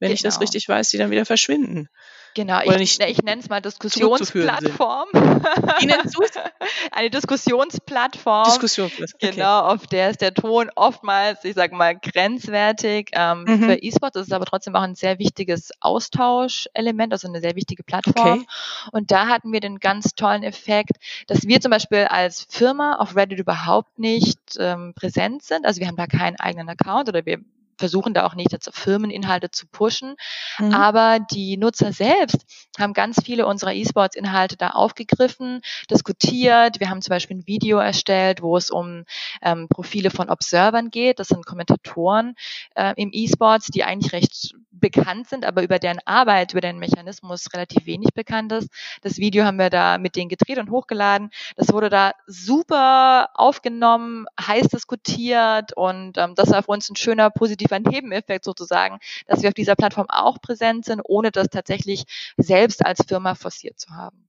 wenn 0.00 0.08
genau. 0.08 0.14
ich 0.14 0.22
das 0.22 0.34
genau. 0.34 0.44
richtig 0.44 0.68
weiß, 0.68 0.90
die 0.90 0.98
dann 0.98 1.10
wieder 1.10 1.26
verschwinden. 1.26 1.88
Genau, 2.34 2.60
ich, 2.60 3.00
ich 3.00 3.22
nenne 3.22 3.40
es 3.40 3.48
mal 3.48 3.60
Diskussionsplattform. 3.60 5.08
Eine 6.92 7.10
Diskussionsplattform. 7.10 8.44
Diskussionsplattform. 8.44 9.18
Okay. 9.20 9.34
Genau, 9.34 9.60
auf 9.60 9.86
der 9.86 10.10
ist 10.10 10.20
der 10.20 10.34
Ton 10.34 10.70
oftmals, 10.74 11.44
ich 11.44 11.54
sage 11.54 11.74
mal, 11.74 11.96
grenzwertig. 11.96 13.10
Ähm, 13.12 13.44
mhm. 13.44 13.62
Für 13.64 13.74
E-Sports 13.74 14.16
ist 14.16 14.26
es 14.28 14.32
aber 14.32 14.44
trotzdem 14.44 14.76
auch 14.76 14.82
ein 14.82 14.94
sehr 14.94 15.18
wichtiges 15.18 15.70
Austauschelement, 15.80 17.12
also 17.12 17.28
eine 17.28 17.40
sehr 17.40 17.56
wichtige 17.56 17.82
Plattform. 17.82 18.40
Okay. 18.40 18.46
Und 18.92 19.10
da 19.10 19.26
hatten 19.26 19.52
wir 19.52 19.60
den 19.60 19.78
ganz 19.78 20.14
tollen 20.14 20.42
Effekt, 20.42 20.96
dass 21.26 21.46
wir 21.46 21.60
zum 21.60 21.70
Beispiel 21.70 22.04
als 22.04 22.46
Firma 22.48 22.96
auf 22.96 23.16
Reddit 23.16 23.38
überhaupt 23.38 23.98
nicht 23.98 24.38
ähm, 24.58 24.92
präsent 24.94 25.42
sind. 25.42 25.66
Also 25.66 25.80
wir 25.80 25.88
haben 25.88 25.96
da 25.96 26.06
keinen 26.06 26.36
eigenen 26.36 26.68
Account 26.68 27.08
oder 27.08 27.26
wir 27.26 27.38
versuchen 27.78 28.14
da 28.14 28.26
auch 28.26 28.34
nicht 28.34 28.52
jetzt 28.52 28.68
Firmeninhalte 28.74 29.50
zu 29.50 29.66
pushen. 29.66 30.16
Mhm. 30.58 30.74
Aber 30.74 31.18
die 31.20 31.56
Nutzer 31.56 31.92
selbst 31.92 32.44
haben 32.78 32.92
ganz 32.92 33.20
viele 33.24 33.46
unserer 33.46 33.74
E-Sports-Inhalte 33.74 34.56
da 34.56 34.70
aufgegriffen, 34.70 35.60
diskutiert. 35.90 36.80
Wir 36.80 36.90
haben 36.90 37.02
zum 37.02 37.10
Beispiel 37.10 37.38
ein 37.38 37.46
Video 37.46 37.78
erstellt, 37.78 38.42
wo 38.42 38.56
es 38.56 38.70
um 38.70 39.04
ähm, 39.42 39.68
Profile 39.68 40.10
von 40.10 40.28
Observern 40.30 40.90
geht. 40.90 41.18
Das 41.18 41.28
sind 41.28 41.46
Kommentatoren 41.46 42.34
äh, 42.74 42.94
im 42.96 43.10
E-Sports, 43.12 43.68
die 43.68 43.84
eigentlich 43.84 44.12
recht 44.12 44.54
bekannt 44.80 45.28
sind, 45.28 45.44
aber 45.44 45.62
über 45.62 45.78
deren 45.78 46.00
Arbeit, 46.04 46.52
über 46.52 46.60
deren 46.60 46.78
Mechanismus 46.78 47.52
relativ 47.52 47.86
wenig 47.86 48.10
bekannt 48.14 48.52
ist. 48.52 48.68
Das 49.02 49.18
Video 49.18 49.44
haben 49.44 49.58
wir 49.58 49.70
da 49.70 49.98
mit 49.98 50.16
denen 50.16 50.28
gedreht 50.28 50.58
und 50.58 50.70
hochgeladen. 50.70 51.30
Das 51.56 51.72
wurde 51.72 51.88
da 51.88 52.12
super 52.26 53.30
aufgenommen, 53.34 54.26
heiß 54.40 54.68
diskutiert 54.68 55.72
und 55.76 56.18
ähm, 56.18 56.34
das 56.34 56.50
war 56.50 56.62
für 56.62 56.72
uns 56.72 56.88
ein 56.88 56.96
schöner, 56.96 57.30
positiver 57.30 57.78
Nebeneffekt 57.78 58.44
sozusagen, 58.44 58.98
dass 59.26 59.42
wir 59.42 59.48
auf 59.48 59.54
dieser 59.54 59.76
Plattform 59.76 60.06
auch 60.08 60.40
präsent 60.40 60.84
sind, 60.84 61.00
ohne 61.04 61.30
das 61.30 61.48
tatsächlich 61.48 62.04
selbst 62.36 62.84
als 62.84 63.00
Firma 63.06 63.34
forciert 63.34 63.78
zu 63.78 63.90
haben. 63.90 64.28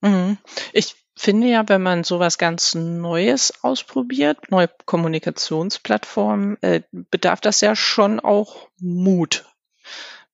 Mhm. 0.00 0.38
Ich 0.72 0.94
finde 1.18 1.48
ja, 1.48 1.68
wenn 1.68 1.82
man 1.82 2.04
sowas 2.04 2.38
ganz 2.38 2.74
Neues 2.74 3.52
ausprobiert, 3.62 4.50
neue 4.50 4.70
Kommunikationsplattformen, 4.86 6.62
äh, 6.62 6.82
bedarf 6.92 7.40
das 7.40 7.60
ja 7.60 7.74
schon 7.74 8.20
auch 8.20 8.68
Mut 8.78 9.44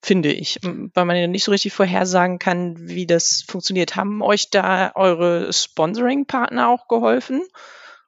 finde 0.05 0.33
ich, 0.33 0.61
weil 0.63 1.05
man 1.05 1.17
ja 1.17 1.27
nicht 1.27 1.45
so 1.45 1.51
richtig 1.51 1.73
vorhersagen 1.73 2.39
kann, 2.39 2.77
wie 2.79 3.07
das 3.07 3.45
funktioniert. 3.47 3.97
Haben 3.97 4.23
euch 4.23 4.51
da 4.51 4.93
eure 4.95 5.53
Sponsoring-Partner 5.53 6.69
auch 6.69 6.89
geholfen? 6.89 7.43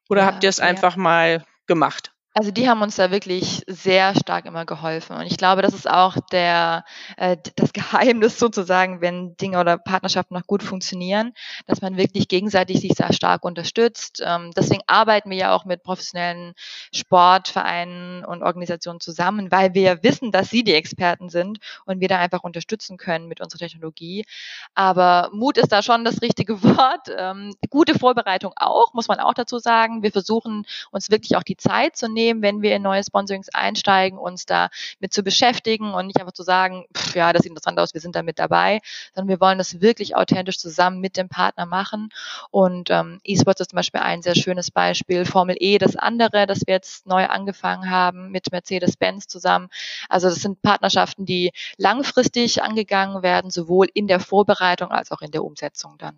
Oder 0.08 0.22
ja, 0.22 0.26
habt 0.26 0.44
ihr 0.44 0.50
es 0.50 0.58
ja. 0.58 0.64
einfach 0.64 0.96
mal 0.96 1.44
gemacht? 1.66 2.12
Also 2.38 2.50
die 2.50 2.69
haben 2.69 2.83
uns 2.83 2.97
da 2.97 3.11
wirklich 3.11 3.62
sehr 3.66 4.14
stark 4.14 4.45
immer 4.45 4.66
geholfen. 4.66 5.16
Und 5.16 5.23
ich 5.23 5.38
glaube, 5.38 5.62
das 5.62 5.73
ist 5.73 5.88
auch 5.88 6.19
der, 6.31 6.85
äh, 7.16 7.38
das 7.57 7.73
Geheimnis 7.73 8.38
sozusagen, 8.38 9.00
wenn 9.00 9.38
Dinge 9.38 9.59
oder 9.59 9.78
Partnerschaften 9.78 10.35
noch 10.35 10.47
gut 10.47 10.62
funktionieren, 10.62 11.33
dass 11.66 11.81
man 11.81 11.97
wirklich 11.97 12.28
gegenseitig 12.28 12.81
sich 12.83 12.93
sehr 12.93 13.14
stark 13.14 13.43
unterstützt. 13.43 14.23
Ähm, 14.23 14.50
deswegen 14.55 14.83
arbeiten 14.87 15.31
wir 15.31 15.38
ja 15.38 15.57
auch 15.57 15.64
mit 15.64 15.83
professionellen 15.83 16.52
Sportvereinen 16.95 18.23
und 18.26 18.43
Organisationen 18.43 19.00
zusammen, 19.00 19.50
weil 19.50 19.73
wir 19.73 20.02
wissen, 20.02 20.31
dass 20.31 20.50
sie 20.50 20.62
die 20.62 20.75
Experten 20.75 21.31
sind 21.31 21.59
und 21.87 22.00
wir 22.00 22.09
da 22.09 22.19
einfach 22.19 22.45
unterstützen 22.45 22.99
können 22.99 23.28
mit 23.28 23.40
unserer 23.40 23.61
Technologie. 23.61 24.26
Aber 24.75 25.31
Mut 25.33 25.57
ist 25.57 25.73
da 25.73 25.83
schon 25.83 26.05
das 26.05 26.21
richtige 26.21 26.62
Wort. 26.62 27.09
Ähm, 27.16 27.55
gute 27.71 27.99
Vorbereitung 27.99 28.52
auch, 28.57 28.93
muss 28.93 29.09
man 29.09 29.21
auch 29.21 29.33
dazu 29.33 29.59
sagen. 29.59 30.02
Wir 30.02 30.12
versuchen 30.12 30.66
uns 30.90 31.11
wirklich 31.11 31.35
auch 31.37 31.43
die 31.43 31.57
Zeit 31.57 31.97
zu 31.97 32.11
nehmen 32.11 32.25
nehmen, 32.26 32.42
wenn 32.42 32.62
wir 32.62 32.75
in 32.75 32.83
neue 32.83 33.02
Sponsorings 33.02 33.49
einsteigen, 33.50 34.18
uns 34.18 34.47
da 34.47 34.68
mit 35.00 35.12
zu 35.12 35.23
beschäftigen 35.23 35.95
und 35.95 36.06
nicht 36.06 36.21
einfach 36.21 36.33
zu 36.33 36.42
sagen, 36.42 36.87
pff, 36.97 37.14
ja, 37.14 37.33
das 37.33 37.42
sieht 37.42 37.50
interessant 37.50 37.78
aus, 37.78 37.95
wir 37.95 38.00
sind 38.00 38.16
da 38.16 38.23
mit 38.23 38.38
dabei, 38.38 38.80
sondern 39.14 39.28
wir 39.28 39.40
wollen 39.40 39.59
das 39.59 39.80
wirklich 39.80 40.16
authentisch 40.16 40.59
zusammen 40.59 41.00
mit 41.00 41.16
dem 41.16 41.28
Partner 41.28 41.66
machen. 41.66 42.11
Und 42.50 42.90
ähm, 42.90 43.21
E-Sports 43.25 43.61
ist 43.61 43.71
zum 43.71 43.76
Beispiel 43.76 44.00
ein 44.00 44.23
sehr 44.23 44.35
schönes 44.35 44.71
Beispiel. 44.71 45.25
Formel 45.25 45.56
E 45.59 45.78
das 45.78 45.97
andere, 45.97 46.47
das 46.47 46.62
wir 46.66 46.75
jetzt 46.75 47.06
neu 47.06 47.26
angefangen 47.26 47.90
haben 47.90 48.30
mit 48.30 48.50
Mercedes-Benz 48.50 49.28
zusammen. 49.28 49.68
Also 50.09 50.28
das 50.28 50.38
sind 50.38 50.62
Partnerschaften, 50.62 51.26
die 51.26 51.52
langfristig 51.76 52.62
angegangen 52.62 53.23
werden, 53.23 53.50
sowohl 53.50 53.88
in 53.95 54.06
der 54.09 54.21
Vorbereitung 54.21 54.90
als 54.90 55.12
auch 55.12 55.23
in 55.23 55.30
der 55.30 55.45
Umsetzung 55.45 55.97
dann. 55.99 56.16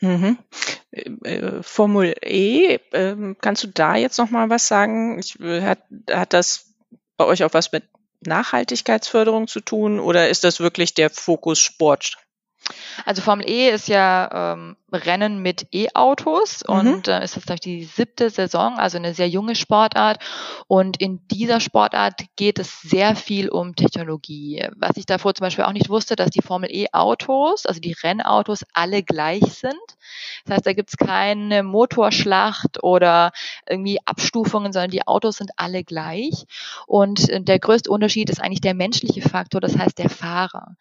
Mhm. 0.00 0.38
Äh, 0.90 1.10
äh, 1.24 1.62
Formel 1.62 2.14
E, 2.22 2.78
äh, 2.92 3.34
kannst 3.40 3.64
du 3.64 3.68
da 3.68 3.96
jetzt 3.96 4.18
noch 4.18 4.30
mal 4.30 4.48
was 4.50 4.68
sagen? 4.68 5.18
Ich, 5.18 5.38
äh, 5.40 5.62
hat, 5.62 5.80
hat 6.10 6.32
das 6.32 6.74
bei 7.16 7.24
euch 7.24 7.44
auch 7.44 7.52
was 7.52 7.72
mit 7.72 7.84
Nachhaltigkeitsförderung 8.20 9.48
zu 9.48 9.60
tun 9.60 10.00
oder 10.00 10.28
ist 10.28 10.44
das 10.44 10.60
wirklich 10.60 10.94
der 10.94 11.10
Fokus 11.10 11.58
Sport? 11.60 12.16
Also 13.04 13.22
Formel 13.22 13.48
E 13.48 13.70
ist 13.70 13.88
ja 13.88 14.52
ähm, 14.52 14.76
Rennen 14.92 15.40
mit 15.42 15.68
E-Autos 15.72 16.64
mhm. 16.66 16.74
und 16.74 17.08
äh, 17.08 17.22
ist 17.22 17.36
jetzt 17.36 17.64
die 17.64 17.84
siebte 17.84 18.30
Saison, 18.30 18.78
also 18.78 18.98
eine 18.98 19.14
sehr 19.14 19.28
junge 19.28 19.54
Sportart. 19.54 20.18
Und 20.66 21.00
in 21.00 21.26
dieser 21.28 21.60
Sportart 21.60 22.22
geht 22.36 22.58
es 22.58 22.80
sehr 22.80 23.16
viel 23.16 23.48
um 23.48 23.76
Technologie. 23.76 24.66
Was 24.76 24.96
ich 24.96 25.06
davor 25.06 25.34
zum 25.34 25.44
Beispiel 25.44 25.64
auch 25.64 25.72
nicht 25.72 25.88
wusste, 25.88 26.16
dass 26.16 26.30
die 26.30 26.42
Formel 26.42 26.70
E-Autos, 26.72 27.66
also 27.66 27.80
die 27.80 27.92
Rennautos, 27.92 28.64
alle 28.72 29.02
gleich 29.02 29.42
sind. 29.42 29.78
Das 30.44 30.56
heißt, 30.56 30.66
da 30.66 30.72
gibt 30.72 30.90
es 30.90 30.96
keine 30.96 31.62
Motorschlacht 31.62 32.82
oder 32.82 33.32
irgendwie 33.68 33.98
Abstufungen, 34.04 34.72
sondern 34.72 34.90
die 34.90 35.06
Autos 35.06 35.36
sind 35.36 35.50
alle 35.56 35.84
gleich. 35.84 36.46
Und 36.86 37.28
äh, 37.28 37.40
der 37.40 37.58
größte 37.58 37.90
Unterschied 37.90 38.30
ist 38.30 38.40
eigentlich 38.40 38.60
der 38.60 38.74
menschliche 38.74 39.22
Faktor, 39.22 39.60
das 39.60 39.76
heißt 39.76 39.98
der 39.98 40.10
Fahrer. 40.10 40.76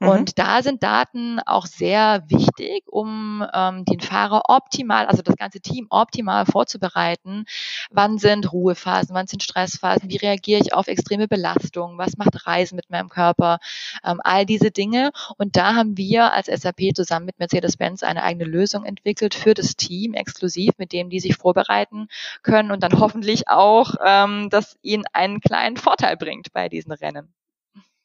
Mhm. 0.00 0.08
Und 0.08 0.38
da 0.38 0.62
sind 0.62 0.82
Daten 0.82 1.21
auch 1.46 1.66
sehr 1.66 2.24
wichtig, 2.28 2.84
um 2.86 3.44
ähm, 3.52 3.84
den 3.84 4.00
Fahrer 4.00 4.42
optimal, 4.48 5.06
also 5.06 5.22
das 5.22 5.36
ganze 5.36 5.60
Team 5.60 5.86
optimal 5.90 6.46
vorzubereiten. 6.46 7.44
Wann 7.90 8.18
sind 8.18 8.52
Ruhephasen, 8.52 9.14
wann 9.14 9.26
sind 9.26 9.42
Stressphasen, 9.42 10.10
wie 10.10 10.16
reagiere 10.16 10.60
ich 10.60 10.74
auf 10.74 10.88
extreme 10.88 11.28
Belastungen, 11.28 11.98
was 11.98 12.16
macht 12.16 12.46
Reisen 12.46 12.76
mit 12.76 12.90
meinem 12.90 13.08
Körper, 13.08 13.58
ähm, 14.04 14.20
all 14.22 14.46
diese 14.46 14.70
Dinge. 14.70 15.10
Und 15.38 15.56
da 15.56 15.74
haben 15.74 15.96
wir 15.96 16.32
als 16.32 16.46
SAP 16.46 16.94
zusammen 16.94 17.26
mit 17.26 17.38
Mercedes-Benz 17.38 18.02
eine 18.02 18.22
eigene 18.22 18.44
Lösung 18.44 18.84
entwickelt 18.84 19.34
für 19.34 19.54
das 19.54 19.76
Team, 19.76 20.14
exklusiv, 20.14 20.72
mit 20.78 20.92
dem 20.92 21.10
die 21.10 21.20
sich 21.20 21.36
vorbereiten 21.36 22.08
können 22.42 22.70
und 22.70 22.82
dann 22.82 22.92
hoffentlich 23.00 23.48
auch, 23.48 23.94
ähm, 24.04 24.50
dass 24.50 24.76
ihnen 24.82 25.04
einen 25.12 25.40
kleinen 25.40 25.76
Vorteil 25.76 26.16
bringt 26.16 26.52
bei 26.52 26.68
diesen 26.68 26.92
Rennen. 26.92 27.32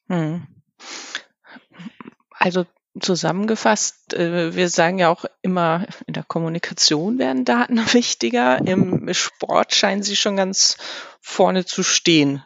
Hm. 0.08 0.46
Also 2.30 2.64
zusammengefasst, 2.98 4.14
äh, 4.14 4.54
wir 4.54 4.68
sagen 4.68 4.98
ja 4.98 5.08
auch 5.08 5.24
immer, 5.42 5.86
in 6.06 6.14
der 6.14 6.24
Kommunikation 6.24 7.18
werden 7.18 7.44
Daten 7.44 7.78
wichtiger. 7.92 8.66
Im 8.66 9.12
Sport 9.12 9.74
scheinen 9.74 10.02
sie 10.02 10.16
schon 10.16 10.36
ganz 10.36 10.76
vorne 11.20 11.64
zu 11.64 11.82
stehen. 11.82 12.42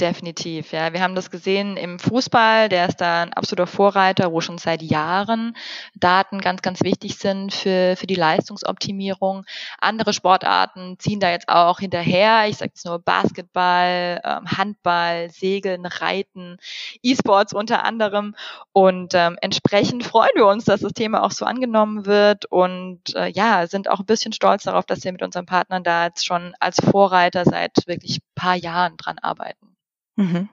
Definitiv, 0.00 0.72
ja. 0.72 0.92
Wir 0.92 1.02
haben 1.02 1.14
das 1.14 1.30
gesehen 1.30 1.76
im 1.76 2.00
Fußball, 2.00 2.68
der 2.68 2.88
ist 2.88 3.00
da 3.00 3.22
ein 3.22 3.32
absoluter 3.32 3.68
Vorreiter, 3.68 4.32
wo 4.32 4.40
schon 4.40 4.58
seit 4.58 4.82
Jahren 4.82 5.56
Daten 5.94 6.40
ganz, 6.40 6.62
ganz 6.62 6.82
wichtig 6.82 7.16
sind 7.16 7.54
für, 7.54 7.94
für 7.96 8.08
die 8.08 8.16
Leistungsoptimierung. 8.16 9.44
Andere 9.80 10.12
Sportarten 10.12 10.98
ziehen 10.98 11.20
da 11.20 11.30
jetzt 11.30 11.48
auch 11.48 11.78
hinterher. 11.78 12.48
Ich 12.48 12.56
sage 12.56 12.72
jetzt 12.74 12.84
nur 12.84 12.98
Basketball, 12.98 14.20
ähm, 14.24 14.50
Handball, 14.50 15.30
Segeln, 15.30 15.86
Reiten, 15.86 16.56
E-Sports 17.02 17.52
unter 17.52 17.84
anderem. 17.84 18.34
Und 18.72 19.14
ähm, 19.14 19.38
entsprechend 19.40 20.02
freuen 20.02 20.34
wir 20.34 20.46
uns, 20.48 20.64
dass 20.64 20.80
das 20.80 20.92
Thema 20.92 21.22
auch 21.22 21.30
so 21.30 21.44
angenommen 21.44 22.04
wird 22.04 22.46
und 22.46 23.14
äh, 23.14 23.28
ja, 23.28 23.68
sind 23.68 23.88
auch 23.88 24.00
ein 24.00 24.06
bisschen 24.06 24.32
stolz 24.32 24.64
darauf, 24.64 24.86
dass 24.86 25.04
wir 25.04 25.12
mit 25.12 25.22
unseren 25.22 25.46
Partnern 25.46 25.84
da 25.84 26.06
jetzt 26.06 26.26
schon 26.26 26.52
als 26.58 26.80
Vorreiter 26.80 27.44
seit 27.44 27.86
wirklich 27.86 28.18
paar 28.34 28.56
Jahren 28.56 28.96
dran 28.96 29.20
arbeiten. 29.20 29.73
Mhm. 30.16 30.48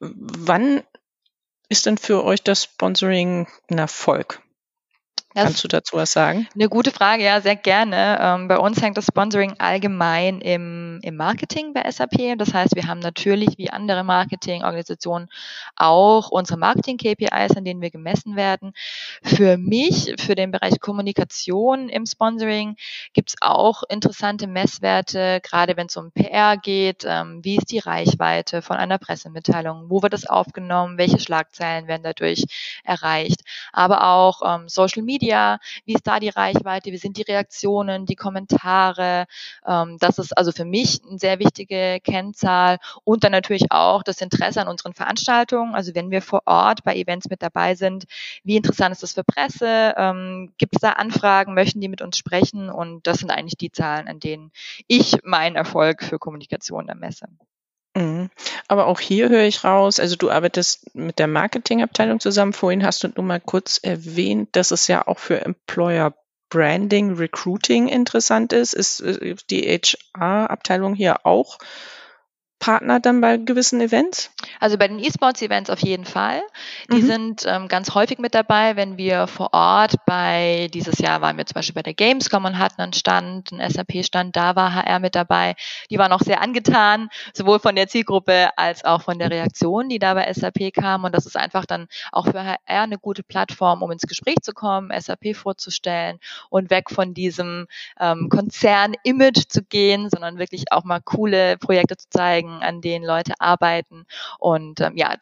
Wann 0.00 0.82
ist 1.68 1.86
denn 1.86 1.98
für 1.98 2.24
euch 2.24 2.42
das 2.42 2.64
Sponsoring 2.64 3.48
ein 3.70 3.78
Erfolg? 3.78 4.43
Das 5.34 5.46
Kannst 5.46 5.64
du 5.64 5.68
dazu 5.68 5.96
was 5.96 6.12
sagen? 6.12 6.46
Eine 6.54 6.68
gute 6.68 6.92
Frage, 6.92 7.24
ja, 7.24 7.40
sehr 7.40 7.56
gerne. 7.56 8.18
Ähm, 8.20 8.46
bei 8.46 8.56
uns 8.56 8.80
hängt 8.80 8.96
das 8.96 9.06
Sponsoring 9.06 9.54
allgemein 9.58 10.40
im, 10.40 11.00
im 11.02 11.16
Marketing 11.16 11.72
bei 11.72 11.90
SAP. 11.90 12.38
Das 12.38 12.54
heißt, 12.54 12.76
wir 12.76 12.86
haben 12.86 13.00
natürlich 13.00 13.58
wie 13.58 13.68
andere 13.68 14.04
Marketingorganisationen 14.04 15.28
auch 15.74 16.30
unsere 16.30 16.56
Marketing-KPIs, 16.56 17.56
an 17.56 17.64
denen 17.64 17.80
wir 17.80 17.90
gemessen 17.90 18.36
werden. 18.36 18.74
Für 19.24 19.56
mich, 19.58 20.14
für 20.20 20.36
den 20.36 20.52
Bereich 20.52 20.78
Kommunikation 20.78 21.88
im 21.88 22.06
Sponsoring, 22.06 22.76
gibt 23.12 23.30
es 23.30 23.34
auch 23.40 23.82
interessante 23.88 24.46
Messwerte, 24.46 25.40
gerade 25.42 25.76
wenn 25.76 25.88
es 25.88 25.96
um 25.96 26.12
PR 26.12 26.56
geht. 26.58 27.04
Ähm, 27.04 27.40
wie 27.42 27.56
ist 27.56 27.72
die 27.72 27.80
Reichweite 27.80 28.62
von 28.62 28.76
einer 28.76 28.98
Pressemitteilung? 28.98 29.86
Wo 29.90 30.00
wird 30.00 30.14
es 30.14 30.28
aufgenommen? 30.28 30.96
Welche 30.96 31.18
Schlagzeilen 31.18 31.88
werden 31.88 32.04
dadurch 32.04 32.44
erreicht? 32.84 33.40
Aber 33.72 34.06
auch 34.06 34.40
ähm, 34.44 34.68
Social 34.68 35.02
Media 35.02 35.23
Media, 35.24 35.58
wie 35.86 35.94
ist 35.94 36.06
da 36.06 36.20
die 36.20 36.28
Reichweite, 36.28 36.92
wie 36.92 36.98
sind 36.98 37.16
die 37.16 37.22
Reaktionen, 37.22 38.04
die 38.04 38.14
Kommentare. 38.14 39.26
Ähm, 39.66 39.96
das 39.98 40.18
ist 40.18 40.36
also 40.36 40.52
für 40.52 40.64
mich 40.66 41.00
eine 41.08 41.18
sehr 41.18 41.38
wichtige 41.38 41.98
Kennzahl 42.02 42.78
und 43.04 43.24
dann 43.24 43.32
natürlich 43.32 43.70
auch 43.70 44.02
das 44.02 44.20
Interesse 44.20 44.60
an 44.60 44.68
unseren 44.68 44.92
Veranstaltungen. 44.92 45.74
Also 45.74 45.94
wenn 45.94 46.10
wir 46.10 46.20
vor 46.20 46.42
Ort 46.44 46.84
bei 46.84 46.94
Events 46.94 47.30
mit 47.30 47.42
dabei 47.42 47.74
sind, 47.74 48.04
wie 48.42 48.56
interessant 48.56 48.92
ist 48.92 49.02
das 49.02 49.14
für 49.14 49.24
Presse? 49.24 49.94
Ähm, 49.96 50.52
Gibt 50.58 50.76
es 50.76 50.80
da 50.80 50.90
Anfragen? 50.90 51.54
Möchten 51.54 51.80
die 51.80 51.88
mit 51.88 52.02
uns 52.02 52.18
sprechen? 52.18 52.68
Und 52.68 53.06
das 53.06 53.18
sind 53.18 53.30
eigentlich 53.30 53.56
die 53.56 53.72
Zahlen, 53.72 54.08
an 54.08 54.20
denen 54.20 54.52
ich 54.88 55.16
meinen 55.24 55.56
Erfolg 55.56 56.02
für 56.02 56.18
Kommunikation 56.18 56.88
ermesse. 56.88 57.28
Mhm. 57.94 58.30
Aber 58.66 58.86
auch 58.86 59.00
hier 59.00 59.28
höre 59.28 59.44
ich 59.44 59.64
raus, 59.64 60.00
also 60.00 60.16
du 60.16 60.30
arbeitest 60.30 60.94
mit 60.94 61.18
der 61.18 61.28
Marketingabteilung 61.28 62.20
zusammen. 62.20 62.52
Vorhin 62.52 62.84
hast 62.84 63.04
du 63.04 63.08
nur 63.08 63.24
mal 63.24 63.40
kurz 63.40 63.78
erwähnt, 63.78 64.50
dass 64.52 64.72
es 64.72 64.88
ja 64.88 65.06
auch 65.06 65.18
für 65.18 65.40
Employer 65.40 66.14
Branding, 66.50 67.14
Recruiting 67.14 67.88
interessant 67.88 68.52
ist. 68.52 68.74
Ist 68.74 69.00
äh, 69.00 69.36
die 69.50 69.62
HR-Abteilung 69.62 70.94
hier 70.94 71.24
auch 71.24 71.58
Partner 72.58 73.00
dann 73.00 73.20
bei 73.20 73.36
gewissen 73.36 73.80
Events? 73.80 74.30
Also 74.58 74.78
bei 74.78 74.88
den 74.88 74.98
E-Sports-Events 74.98 75.70
auf 75.70 75.80
jeden 75.80 76.04
Fall. 76.04 76.40
Die 76.90 77.02
mhm. 77.02 77.06
sind 77.06 77.42
ähm, 77.46 77.68
ganz 77.68 77.94
häufig 77.94 78.18
mit 78.18 78.34
dabei, 78.34 78.76
wenn 78.76 78.96
wir 78.96 79.26
vor 79.26 79.52
Ort 79.52 79.96
bei, 80.06 80.68
dieses 80.72 80.98
Jahr 80.98 81.20
waren 81.20 81.36
wir 81.36 81.44
zum 81.44 81.54
Beispiel 81.54 81.74
bei 81.74 81.82
der 81.82 81.94
Gamescom 81.94 82.44
und 82.44 82.58
hatten 82.58 82.80
einen 82.80 82.92
Stand, 82.92 83.52
einen 83.52 83.70
SAP-Stand, 83.70 84.34
da 84.34 84.56
war 84.56 84.74
HR 84.74 84.98
mit 85.00 85.14
dabei. 85.14 85.54
Die 85.90 85.98
waren 85.98 86.12
auch 86.12 86.20
sehr 86.20 86.40
angetan, 86.40 87.08
sowohl 87.34 87.58
von 87.58 87.76
der 87.76 87.88
Zielgruppe 87.88 88.56
als 88.56 88.84
auch 88.84 89.02
von 89.02 89.18
der 89.18 89.30
Reaktion, 89.30 89.88
die 89.88 89.98
da 89.98 90.14
bei 90.14 90.32
SAP 90.32 90.72
kam. 90.72 91.04
Und 91.04 91.14
das 91.14 91.26
ist 91.26 91.36
einfach 91.36 91.66
dann 91.66 91.86
auch 92.12 92.26
für 92.26 92.44
HR 92.44 92.58
eine 92.66 92.98
gute 92.98 93.22
Plattform, 93.22 93.82
um 93.82 93.90
ins 93.90 94.06
Gespräch 94.06 94.36
zu 94.42 94.52
kommen, 94.52 94.90
SAP 94.98 95.36
vorzustellen 95.36 96.18
und 96.48 96.70
weg 96.70 96.90
von 96.90 97.14
diesem 97.14 97.66
ähm, 98.00 98.28
Konzern-Image 98.30 99.48
zu 99.48 99.62
gehen, 99.62 100.08
sondern 100.08 100.38
wirklich 100.38 100.72
auch 100.72 100.84
mal 100.84 101.00
coole 101.00 101.58
Projekte 101.58 101.96
zu 101.96 102.08
zeigen, 102.08 102.53
an 102.62 102.80
denen 102.80 103.04
Leute 103.04 103.34
arbeiten. 103.38 104.06
Und 104.38 104.80
ähm, 104.80 104.96
ja, 104.96 105.16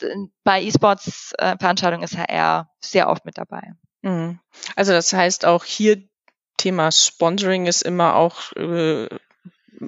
bei 0.45 0.63
E-Sports-Veranstaltungen 0.63 2.05
ist 2.05 2.17
HR 2.17 2.71
sehr 2.81 3.09
oft 3.09 3.25
mit 3.25 3.39
dabei. 3.39 3.75
Mhm. 4.03 4.39
Also 4.77 4.93
das 4.93 5.13
heißt 5.13 5.45
auch 5.45 5.65
hier 5.65 6.03
Thema 6.57 6.93
Sponsoring 6.93 7.67
ist 7.67 7.83
immer 7.83 8.15
auch 8.15 8.53
äh, 8.53 9.09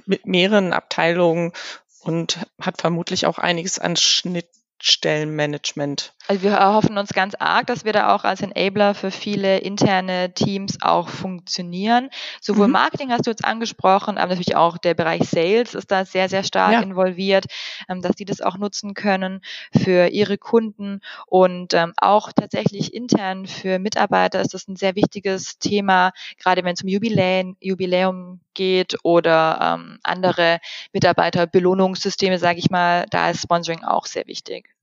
mit 0.05 0.25
mehreren 0.25 0.73
Abteilungen 0.73 1.53
und 2.01 2.39
hat 2.59 2.81
vermutlich 2.81 3.25
auch 3.25 3.37
einiges 3.37 3.79
an 3.79 3.95
Schnitt, 3.95 4.49
Stellenmanagement? 4.81 6.13
Also 6.27 6.41
wir 6.41 6.51
erhoffen 6.53 6.97
uns 6.97 7.13
ganz 7.13 7.35
arg, 7.35 7.67
dass 7.67 7.85
wir 7.85 7.93
da 7.93 8.15
auch 8.15 8.23
als 8.23 8.41
Enabler 8.41 8.95
für 8.95 9.11
viele 9.11 9.59
interne 9.59 10.33
Teams 10.33 10.77
auch 10.81 11.07
funktionieren. 11.07 12.09
Sowohl 12.41 12.65
mhm. 12.65 12.73
Marketing 12.73 13.11
hast 13.11 13.27
du 13.27 13.29
jetzt 13.29 13.45
angesprochen, 13.45 14.17
aber 14.17 14.29
natürlich 14.29 14.55
auch 14.55 14.79
der 14.79 14.95
Bereich 14.95 15.29
Sales 15.29 15.75
ist 15.75 15.91
da 15.91 16.03
sehr, 16.03 16.27
sehr 16.27 16.43
stark 16.43 16.73
ja. 16.73 16.81
involviert, 16.81 17.45
ähm, 17.87 18.01
dass 18.01 18.15
die 18.15 18.25
das 18.25 18.41
auch 18.41 18.57
nutzen 18.57 18.95
können 18.95 19.41
für 19.71 20.07
ihre 20.07 20.39
Kunden 20.39 21.01
und 21.27 21.75
ähm, 21.75 21.93
auch 21.97 22.31
tatsächlich 22.31 22.93
intern 22.93 23.45
für 23.45 23.77
Mitarbeiter 23.77 24.41
ist 24.41 24.55
das 24.55 24.67
ein 24.67 24.75
sehr 24.75 24.95
wichtiges 24.95 25.59
Thema, 25.59 26.11
gerade 26.41 26.63
wenn 26.63 26.73
es 26.73 26.81
um 26.81 26.89
Jubiläen, 26.89 27.55
Jubiläum 27.59 28.39
geht 28.55 28.97
oder 29.03 29.59
ähm, 29.61 29.99
andere 30.01 30.59
Mitarbeiterbelohnungssysteme, 30.91 32.39
sage 32.39 32.57
ich 32.57 32.71
mal, 32.71 33.05
da 33.11 33.29
ist 33.29 33.43
Sponsoring 33.43 33.83
auch 33.83 34.07
sehr 34.07 34.25
wichtig. 34.25 34.73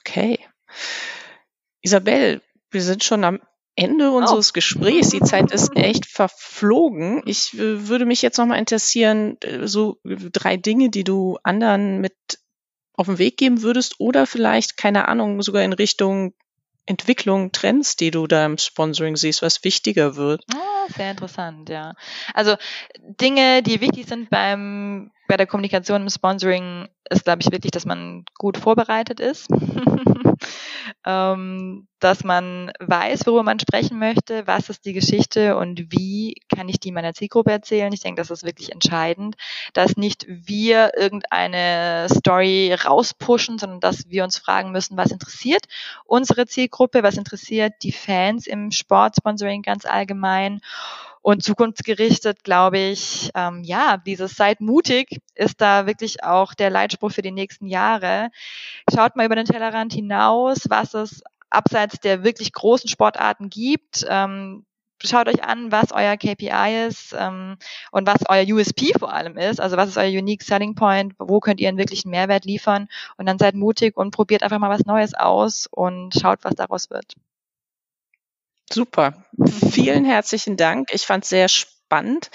Okay. 0.00 0.38
Isabel, 1.82 2.42
wir 2.70 2.82
sind 2.82 3.04
schon 3.04 3.24
am 3.24 3.40
Ende 3.76 4.10
unseres 4.10 4.50
oh. 4.50 4.52
Gesprächs. 4.52 5.10
Die 5.10 5.20
Zeit 5.20 5.50
ist 5.50 5.76
echt 5.76 6.06
verflogen. 6.06 7.22
Ich 7.26 7.54
äh, 7.54 7.88
würde 7.88 8.06
mich 8.06 8.22
jetzt 8.22 8.38
nochmal 8.38 8.58
interessieren, 8.58 9.36
äh, 9.40 9.66
so 9.66 9.98
drei 10.04 10.56
Dinge, 10.56 10.90
die 10.90 11.04
du 11.04 11.38
anderen 11.42 12.00
mit 12.00 12.14
auf 12.96 13.06
den 13.06 13.18
Weg 13.18 13.36
geben 13.36 13.62
würdest 13.62 13.96
oder 13.98 14.26
vielleicht, 14.26 14.76
keine 14.76 15.08
Ahnung, 15.08 15.42
sogar 15.42 15.62
in 15.62 15.72
Richtung 15.72 16.34
Entwicklung, 16.86 17.50
Trends, 17.50 17.96
die 17.96 18.10
du 18.10 18.26
da 18.26 18.44
im 18.44 18.58
Sponsoring 18.58 19.16
siehst, 19.16 19.42
was 19.42 19.64
wichtiger 19.64 20.16
wird? 20.16 20.44
Ah, 20.54 20.92
sehr 20.94 21.10
interessant, 21.10 21.68
ja. 21.70 21.94
Also 22.34 22.56
Dinge, 22.98 23.62
die 23.62 23.80
wichtig 23.80 24.06
sind 24.06 24.30
beim 24.30 25.10
bei 25.26 25.36
der 25.36 25.46
Kommunikation 25.46 26.02
im 26.02 26.10
Sponsoring 26.10 26.88
ist, 27.10 27.24
glaube 27.24 27.42
ich, 27.42 27.50
wirklich, 27.50 27.70
dass 27.70 27.86
man 27.86 28.24
gut 28.38 28.56
vorbereitet 28.56 29.20
ist, 29.20 29.48
ähm, 31.06 31.86
dass 32.00 32.24
man 32.24 32.72
weiß, 32.80 33.26
worüber 33.26 33.42
man 33.42 33.58
sprechen 33.58 33.98
möchte, 33.98 34.46
was 34.46 34.68
ist 34.68 34.84
die 34.84 34.92
Geschichte 34.92 35.56
und 35.56 35.92
wie 35.92 36.36
kann 36.54 36.68
ich 36.68 36.80
die 36.80 36.92
meiner 36.92 37.14
Zielgruppe 37.14 37.52
erzählen. 37.52 37.92
Ich 37.92 38.00
denke, 38.00 38.20
das 38.20 38.30
ist 38.30 38.44
wirklich 38.44 38.72
entscheidend, 38.72 39.36
dass 39.72 39.96
nicht 39.96 40.26
wir 40.28 40.92
irgendeine 40.96 42.06
Story 42.10 42.74
rauspushen, 42.74 43.58
sondern 43.58 43.80
dass 43.80 44.08
wir 44.08 44.24
uns 44.24 44.38
fragen 44.38 44.72
müssen, 44.72 44.96
was 44.96 45.10
interessiert 45.10 45.64
unsere 46.04 46.46
Zielgruppe, 46.46 47.02
was 47.02 47.16
interessiert 47.16 47.74
die 47.82 47.92
Fans 47.92 48.46
im 48.46 48.70
Sportsponsoring 48.70 49.62
ganz 49.62 49.84
allgemein 49.86 50.60
und 51.24 51.42
zukunftsgerichtet, 51.42 52.44
glaube 52.44 52.78
ich, 52.78 53.30
ähm, 53.34 53.64
ja, 53.64 53.96
dieses 53.96 54.36
Seid 54.36 54.60
mutig 54.60 55.22
ist 55.34 55.62
da 55.62 55.86
wirklich 55.86 56.22
auch 56.22 56.52
der 56.52 56.68
Leitspruch 56.68 57.12
für 57.12 57.22
die 57.22 57.30
nächsten 57.30 57.66
Jahre. 57.66 58.28
Schaut 58.94 59.16
mal 59.16 59.24
über 59.24 59.34
den 59.34 59.46
Tellerrand 59.46 59.94
hinaus, 59.94 60.66
was 60.68 60.92
es 60.92 61.22
abseits 61.48 61.98
der 62.00 62.24
wirklich 62.24 62.52
großen 62.52 62.90
Sportarten 62.90 63.48
gibt. 63.48 64.04
Ähm, 64.06 64.66
schaut 65.02 65.28
euch 65.28 65.42
an, 65.42 65.72
was 65.72 65.92
euer 65.92 66.18
KPI 66.18 66.88
ist 66.88 67.16
ähm, 67.18 67.56
und 67.90 68.06
was 68.06 68.28
euer 68.28 68.44
USP 68.46 68.92
vor 68.98 69.14
allem 69.14 69.38
ist. 69.38 69.62
Also 69.62 69.78
was 69.78 69.88
ist 69.88 69.96
euer 69.96 70.18
Unique 70.18 70.42
Selling 70.42 70.74
Point? 70.74 71.14
Wo 71.18 71.40
könnt 71.40 71.58
ihr 71.58 71.70
einen 71.70 71.78
wirklichen 71.78 72.10
Mehrwert 72.10 72.44
liefern? 72.44 72.86
Und 73.16 73.24
dann 73.24 73.38
seid 73.38 73.54
mutig 73.54 73.96
und 73.96 74.10
probiert 74.10 74.42
einfach 74.42 74.58
mal 74.58 74.68
was 74.68 74.84
Neues 74.84 75.14
aus 75.14 75.68
und 75.70 76.12
schaut, 76.12 76.40
was 76.44 76.54
daraus 76.54 76.90
wird. 76.90 77.14
Super. 78.72 79.24
Vielen 79.70 80.04
herzlichen 80.04 80.56
Dank. 80.56 80.88
Ich 80.92 81.02
fand 81.02 81.24
es 81.24 81.30
sehr 81.30 81.48
spannend, 81.48 82.30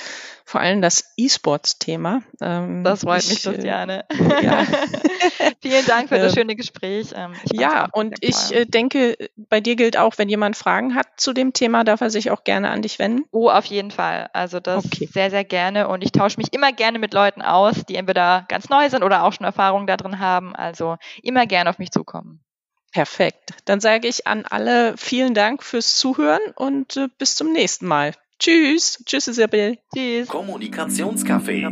vor 0.46 0.62
allem 0.62 0.82
das 0.82 1.14
E-Sports-Thema. 1.18 2.22
Ähm, 2.40 2.84
das 2.84 3.02
freut 3.02 3.24
ich, 3.24 3.30
mich, 3.30 3.44
Christiane. 3.44 4.06
Äh, 4.10 4.44
ja. 4.46 4.66
Vielen 5.62 5.86
Dank 5.86 6.10
für 6.10 6.18
das 6.18 6.34
schöne 6.34 6.56
Gespräch. 6.56 7.10
Ähm, 7.16 7.34
ja, 7.52 7.88
und 7.92 8.18
ich 8.22 8.54
äh, 8.54 8.66
denke, 8.66 9.18
bei 9.36 9.60
dir 9.60 9.76
gilt 9.76 9.98
auch, 9.98 10.18
wenn 10.18 10.30
jemand 10.30 10.56
Fragen 10.56 10.96
hat 10.96 11.08
zu 11.18 11.34
dem 11.34 11.52
Thema, 11.54 11.84
darf 11.84 12.02
er 12.02 12.10
sich 12.10 12.32
auch 12.32 12.44
gerne 12.44 12.70
an 12.70 12.82
dich 12.82 13.00
wenden. 13.00 13.26
Oh, 13.32 13.50
auf 13.50 13.66
jeden 13.66 13.92
Fall. 13.92 14.30
Also 14.34 14.60
das 14.60 14.86
okay. 14.86 15.10
sehr, 15.12 15.30
sehr 15.30 15.44
gerne. 15.44 15.88
Und 15.88 16.04
ich 16.04 16.12
tausche 16.12 16.38
mich 16.38 16.54
immer 16.54 16.72
gerne 16.72 17.00
mit 17.00 17.14
Leuten 17.14 17.42
aus, 17.42 17.86
die 17.86 17.96
entweder 17.96 18.46
ganz 18.48 18.70
neu 18.70 18.90
sind 18.90 19.04
oder 19.04 19.24
auch 19.24 19.34
schon 19.34 19.46
Erfahrungen 19.46 19.88
da 19.88 19.98
drin 19.98 20.20
haben. 20.20 20.56
Also 20.56 20.98
immer 21.22 21.46
gerne 21.46 21.70
auf 21.70 21.80
mich 21.80 21.92
zukommen. 21.92 22.42
Perfekt. 22.92 23.54
Dann 23.66 23.80
sage 23.80 24.08
ich 24.08 24.26
an 24.28 24.46
alle 24.50 24.96
vielen 24.98 25.34
Dank 25.34 25.64
fürs 25.64 25.98
Zuhören 25.98 26.42
und 26.56 26.98
äh, 26.98 27.08
bis 27.18 27.36
zum 27.36 27.52
nächsten 27.52 27.86
Mal. 27.86 28.14
Tschüss. 28.40 29.04
Tschüss, 29.06 29.28
Isabel. 29.28 29.78
Tschüss. 29.94 30.30
Kommunikationscafé. 30.30 31.68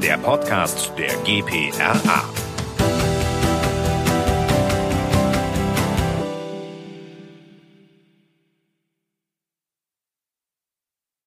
Der 0.00 0.18
Podcast 0.18 0.92
der 0.96 1.14
GPRA. 1.24 2.24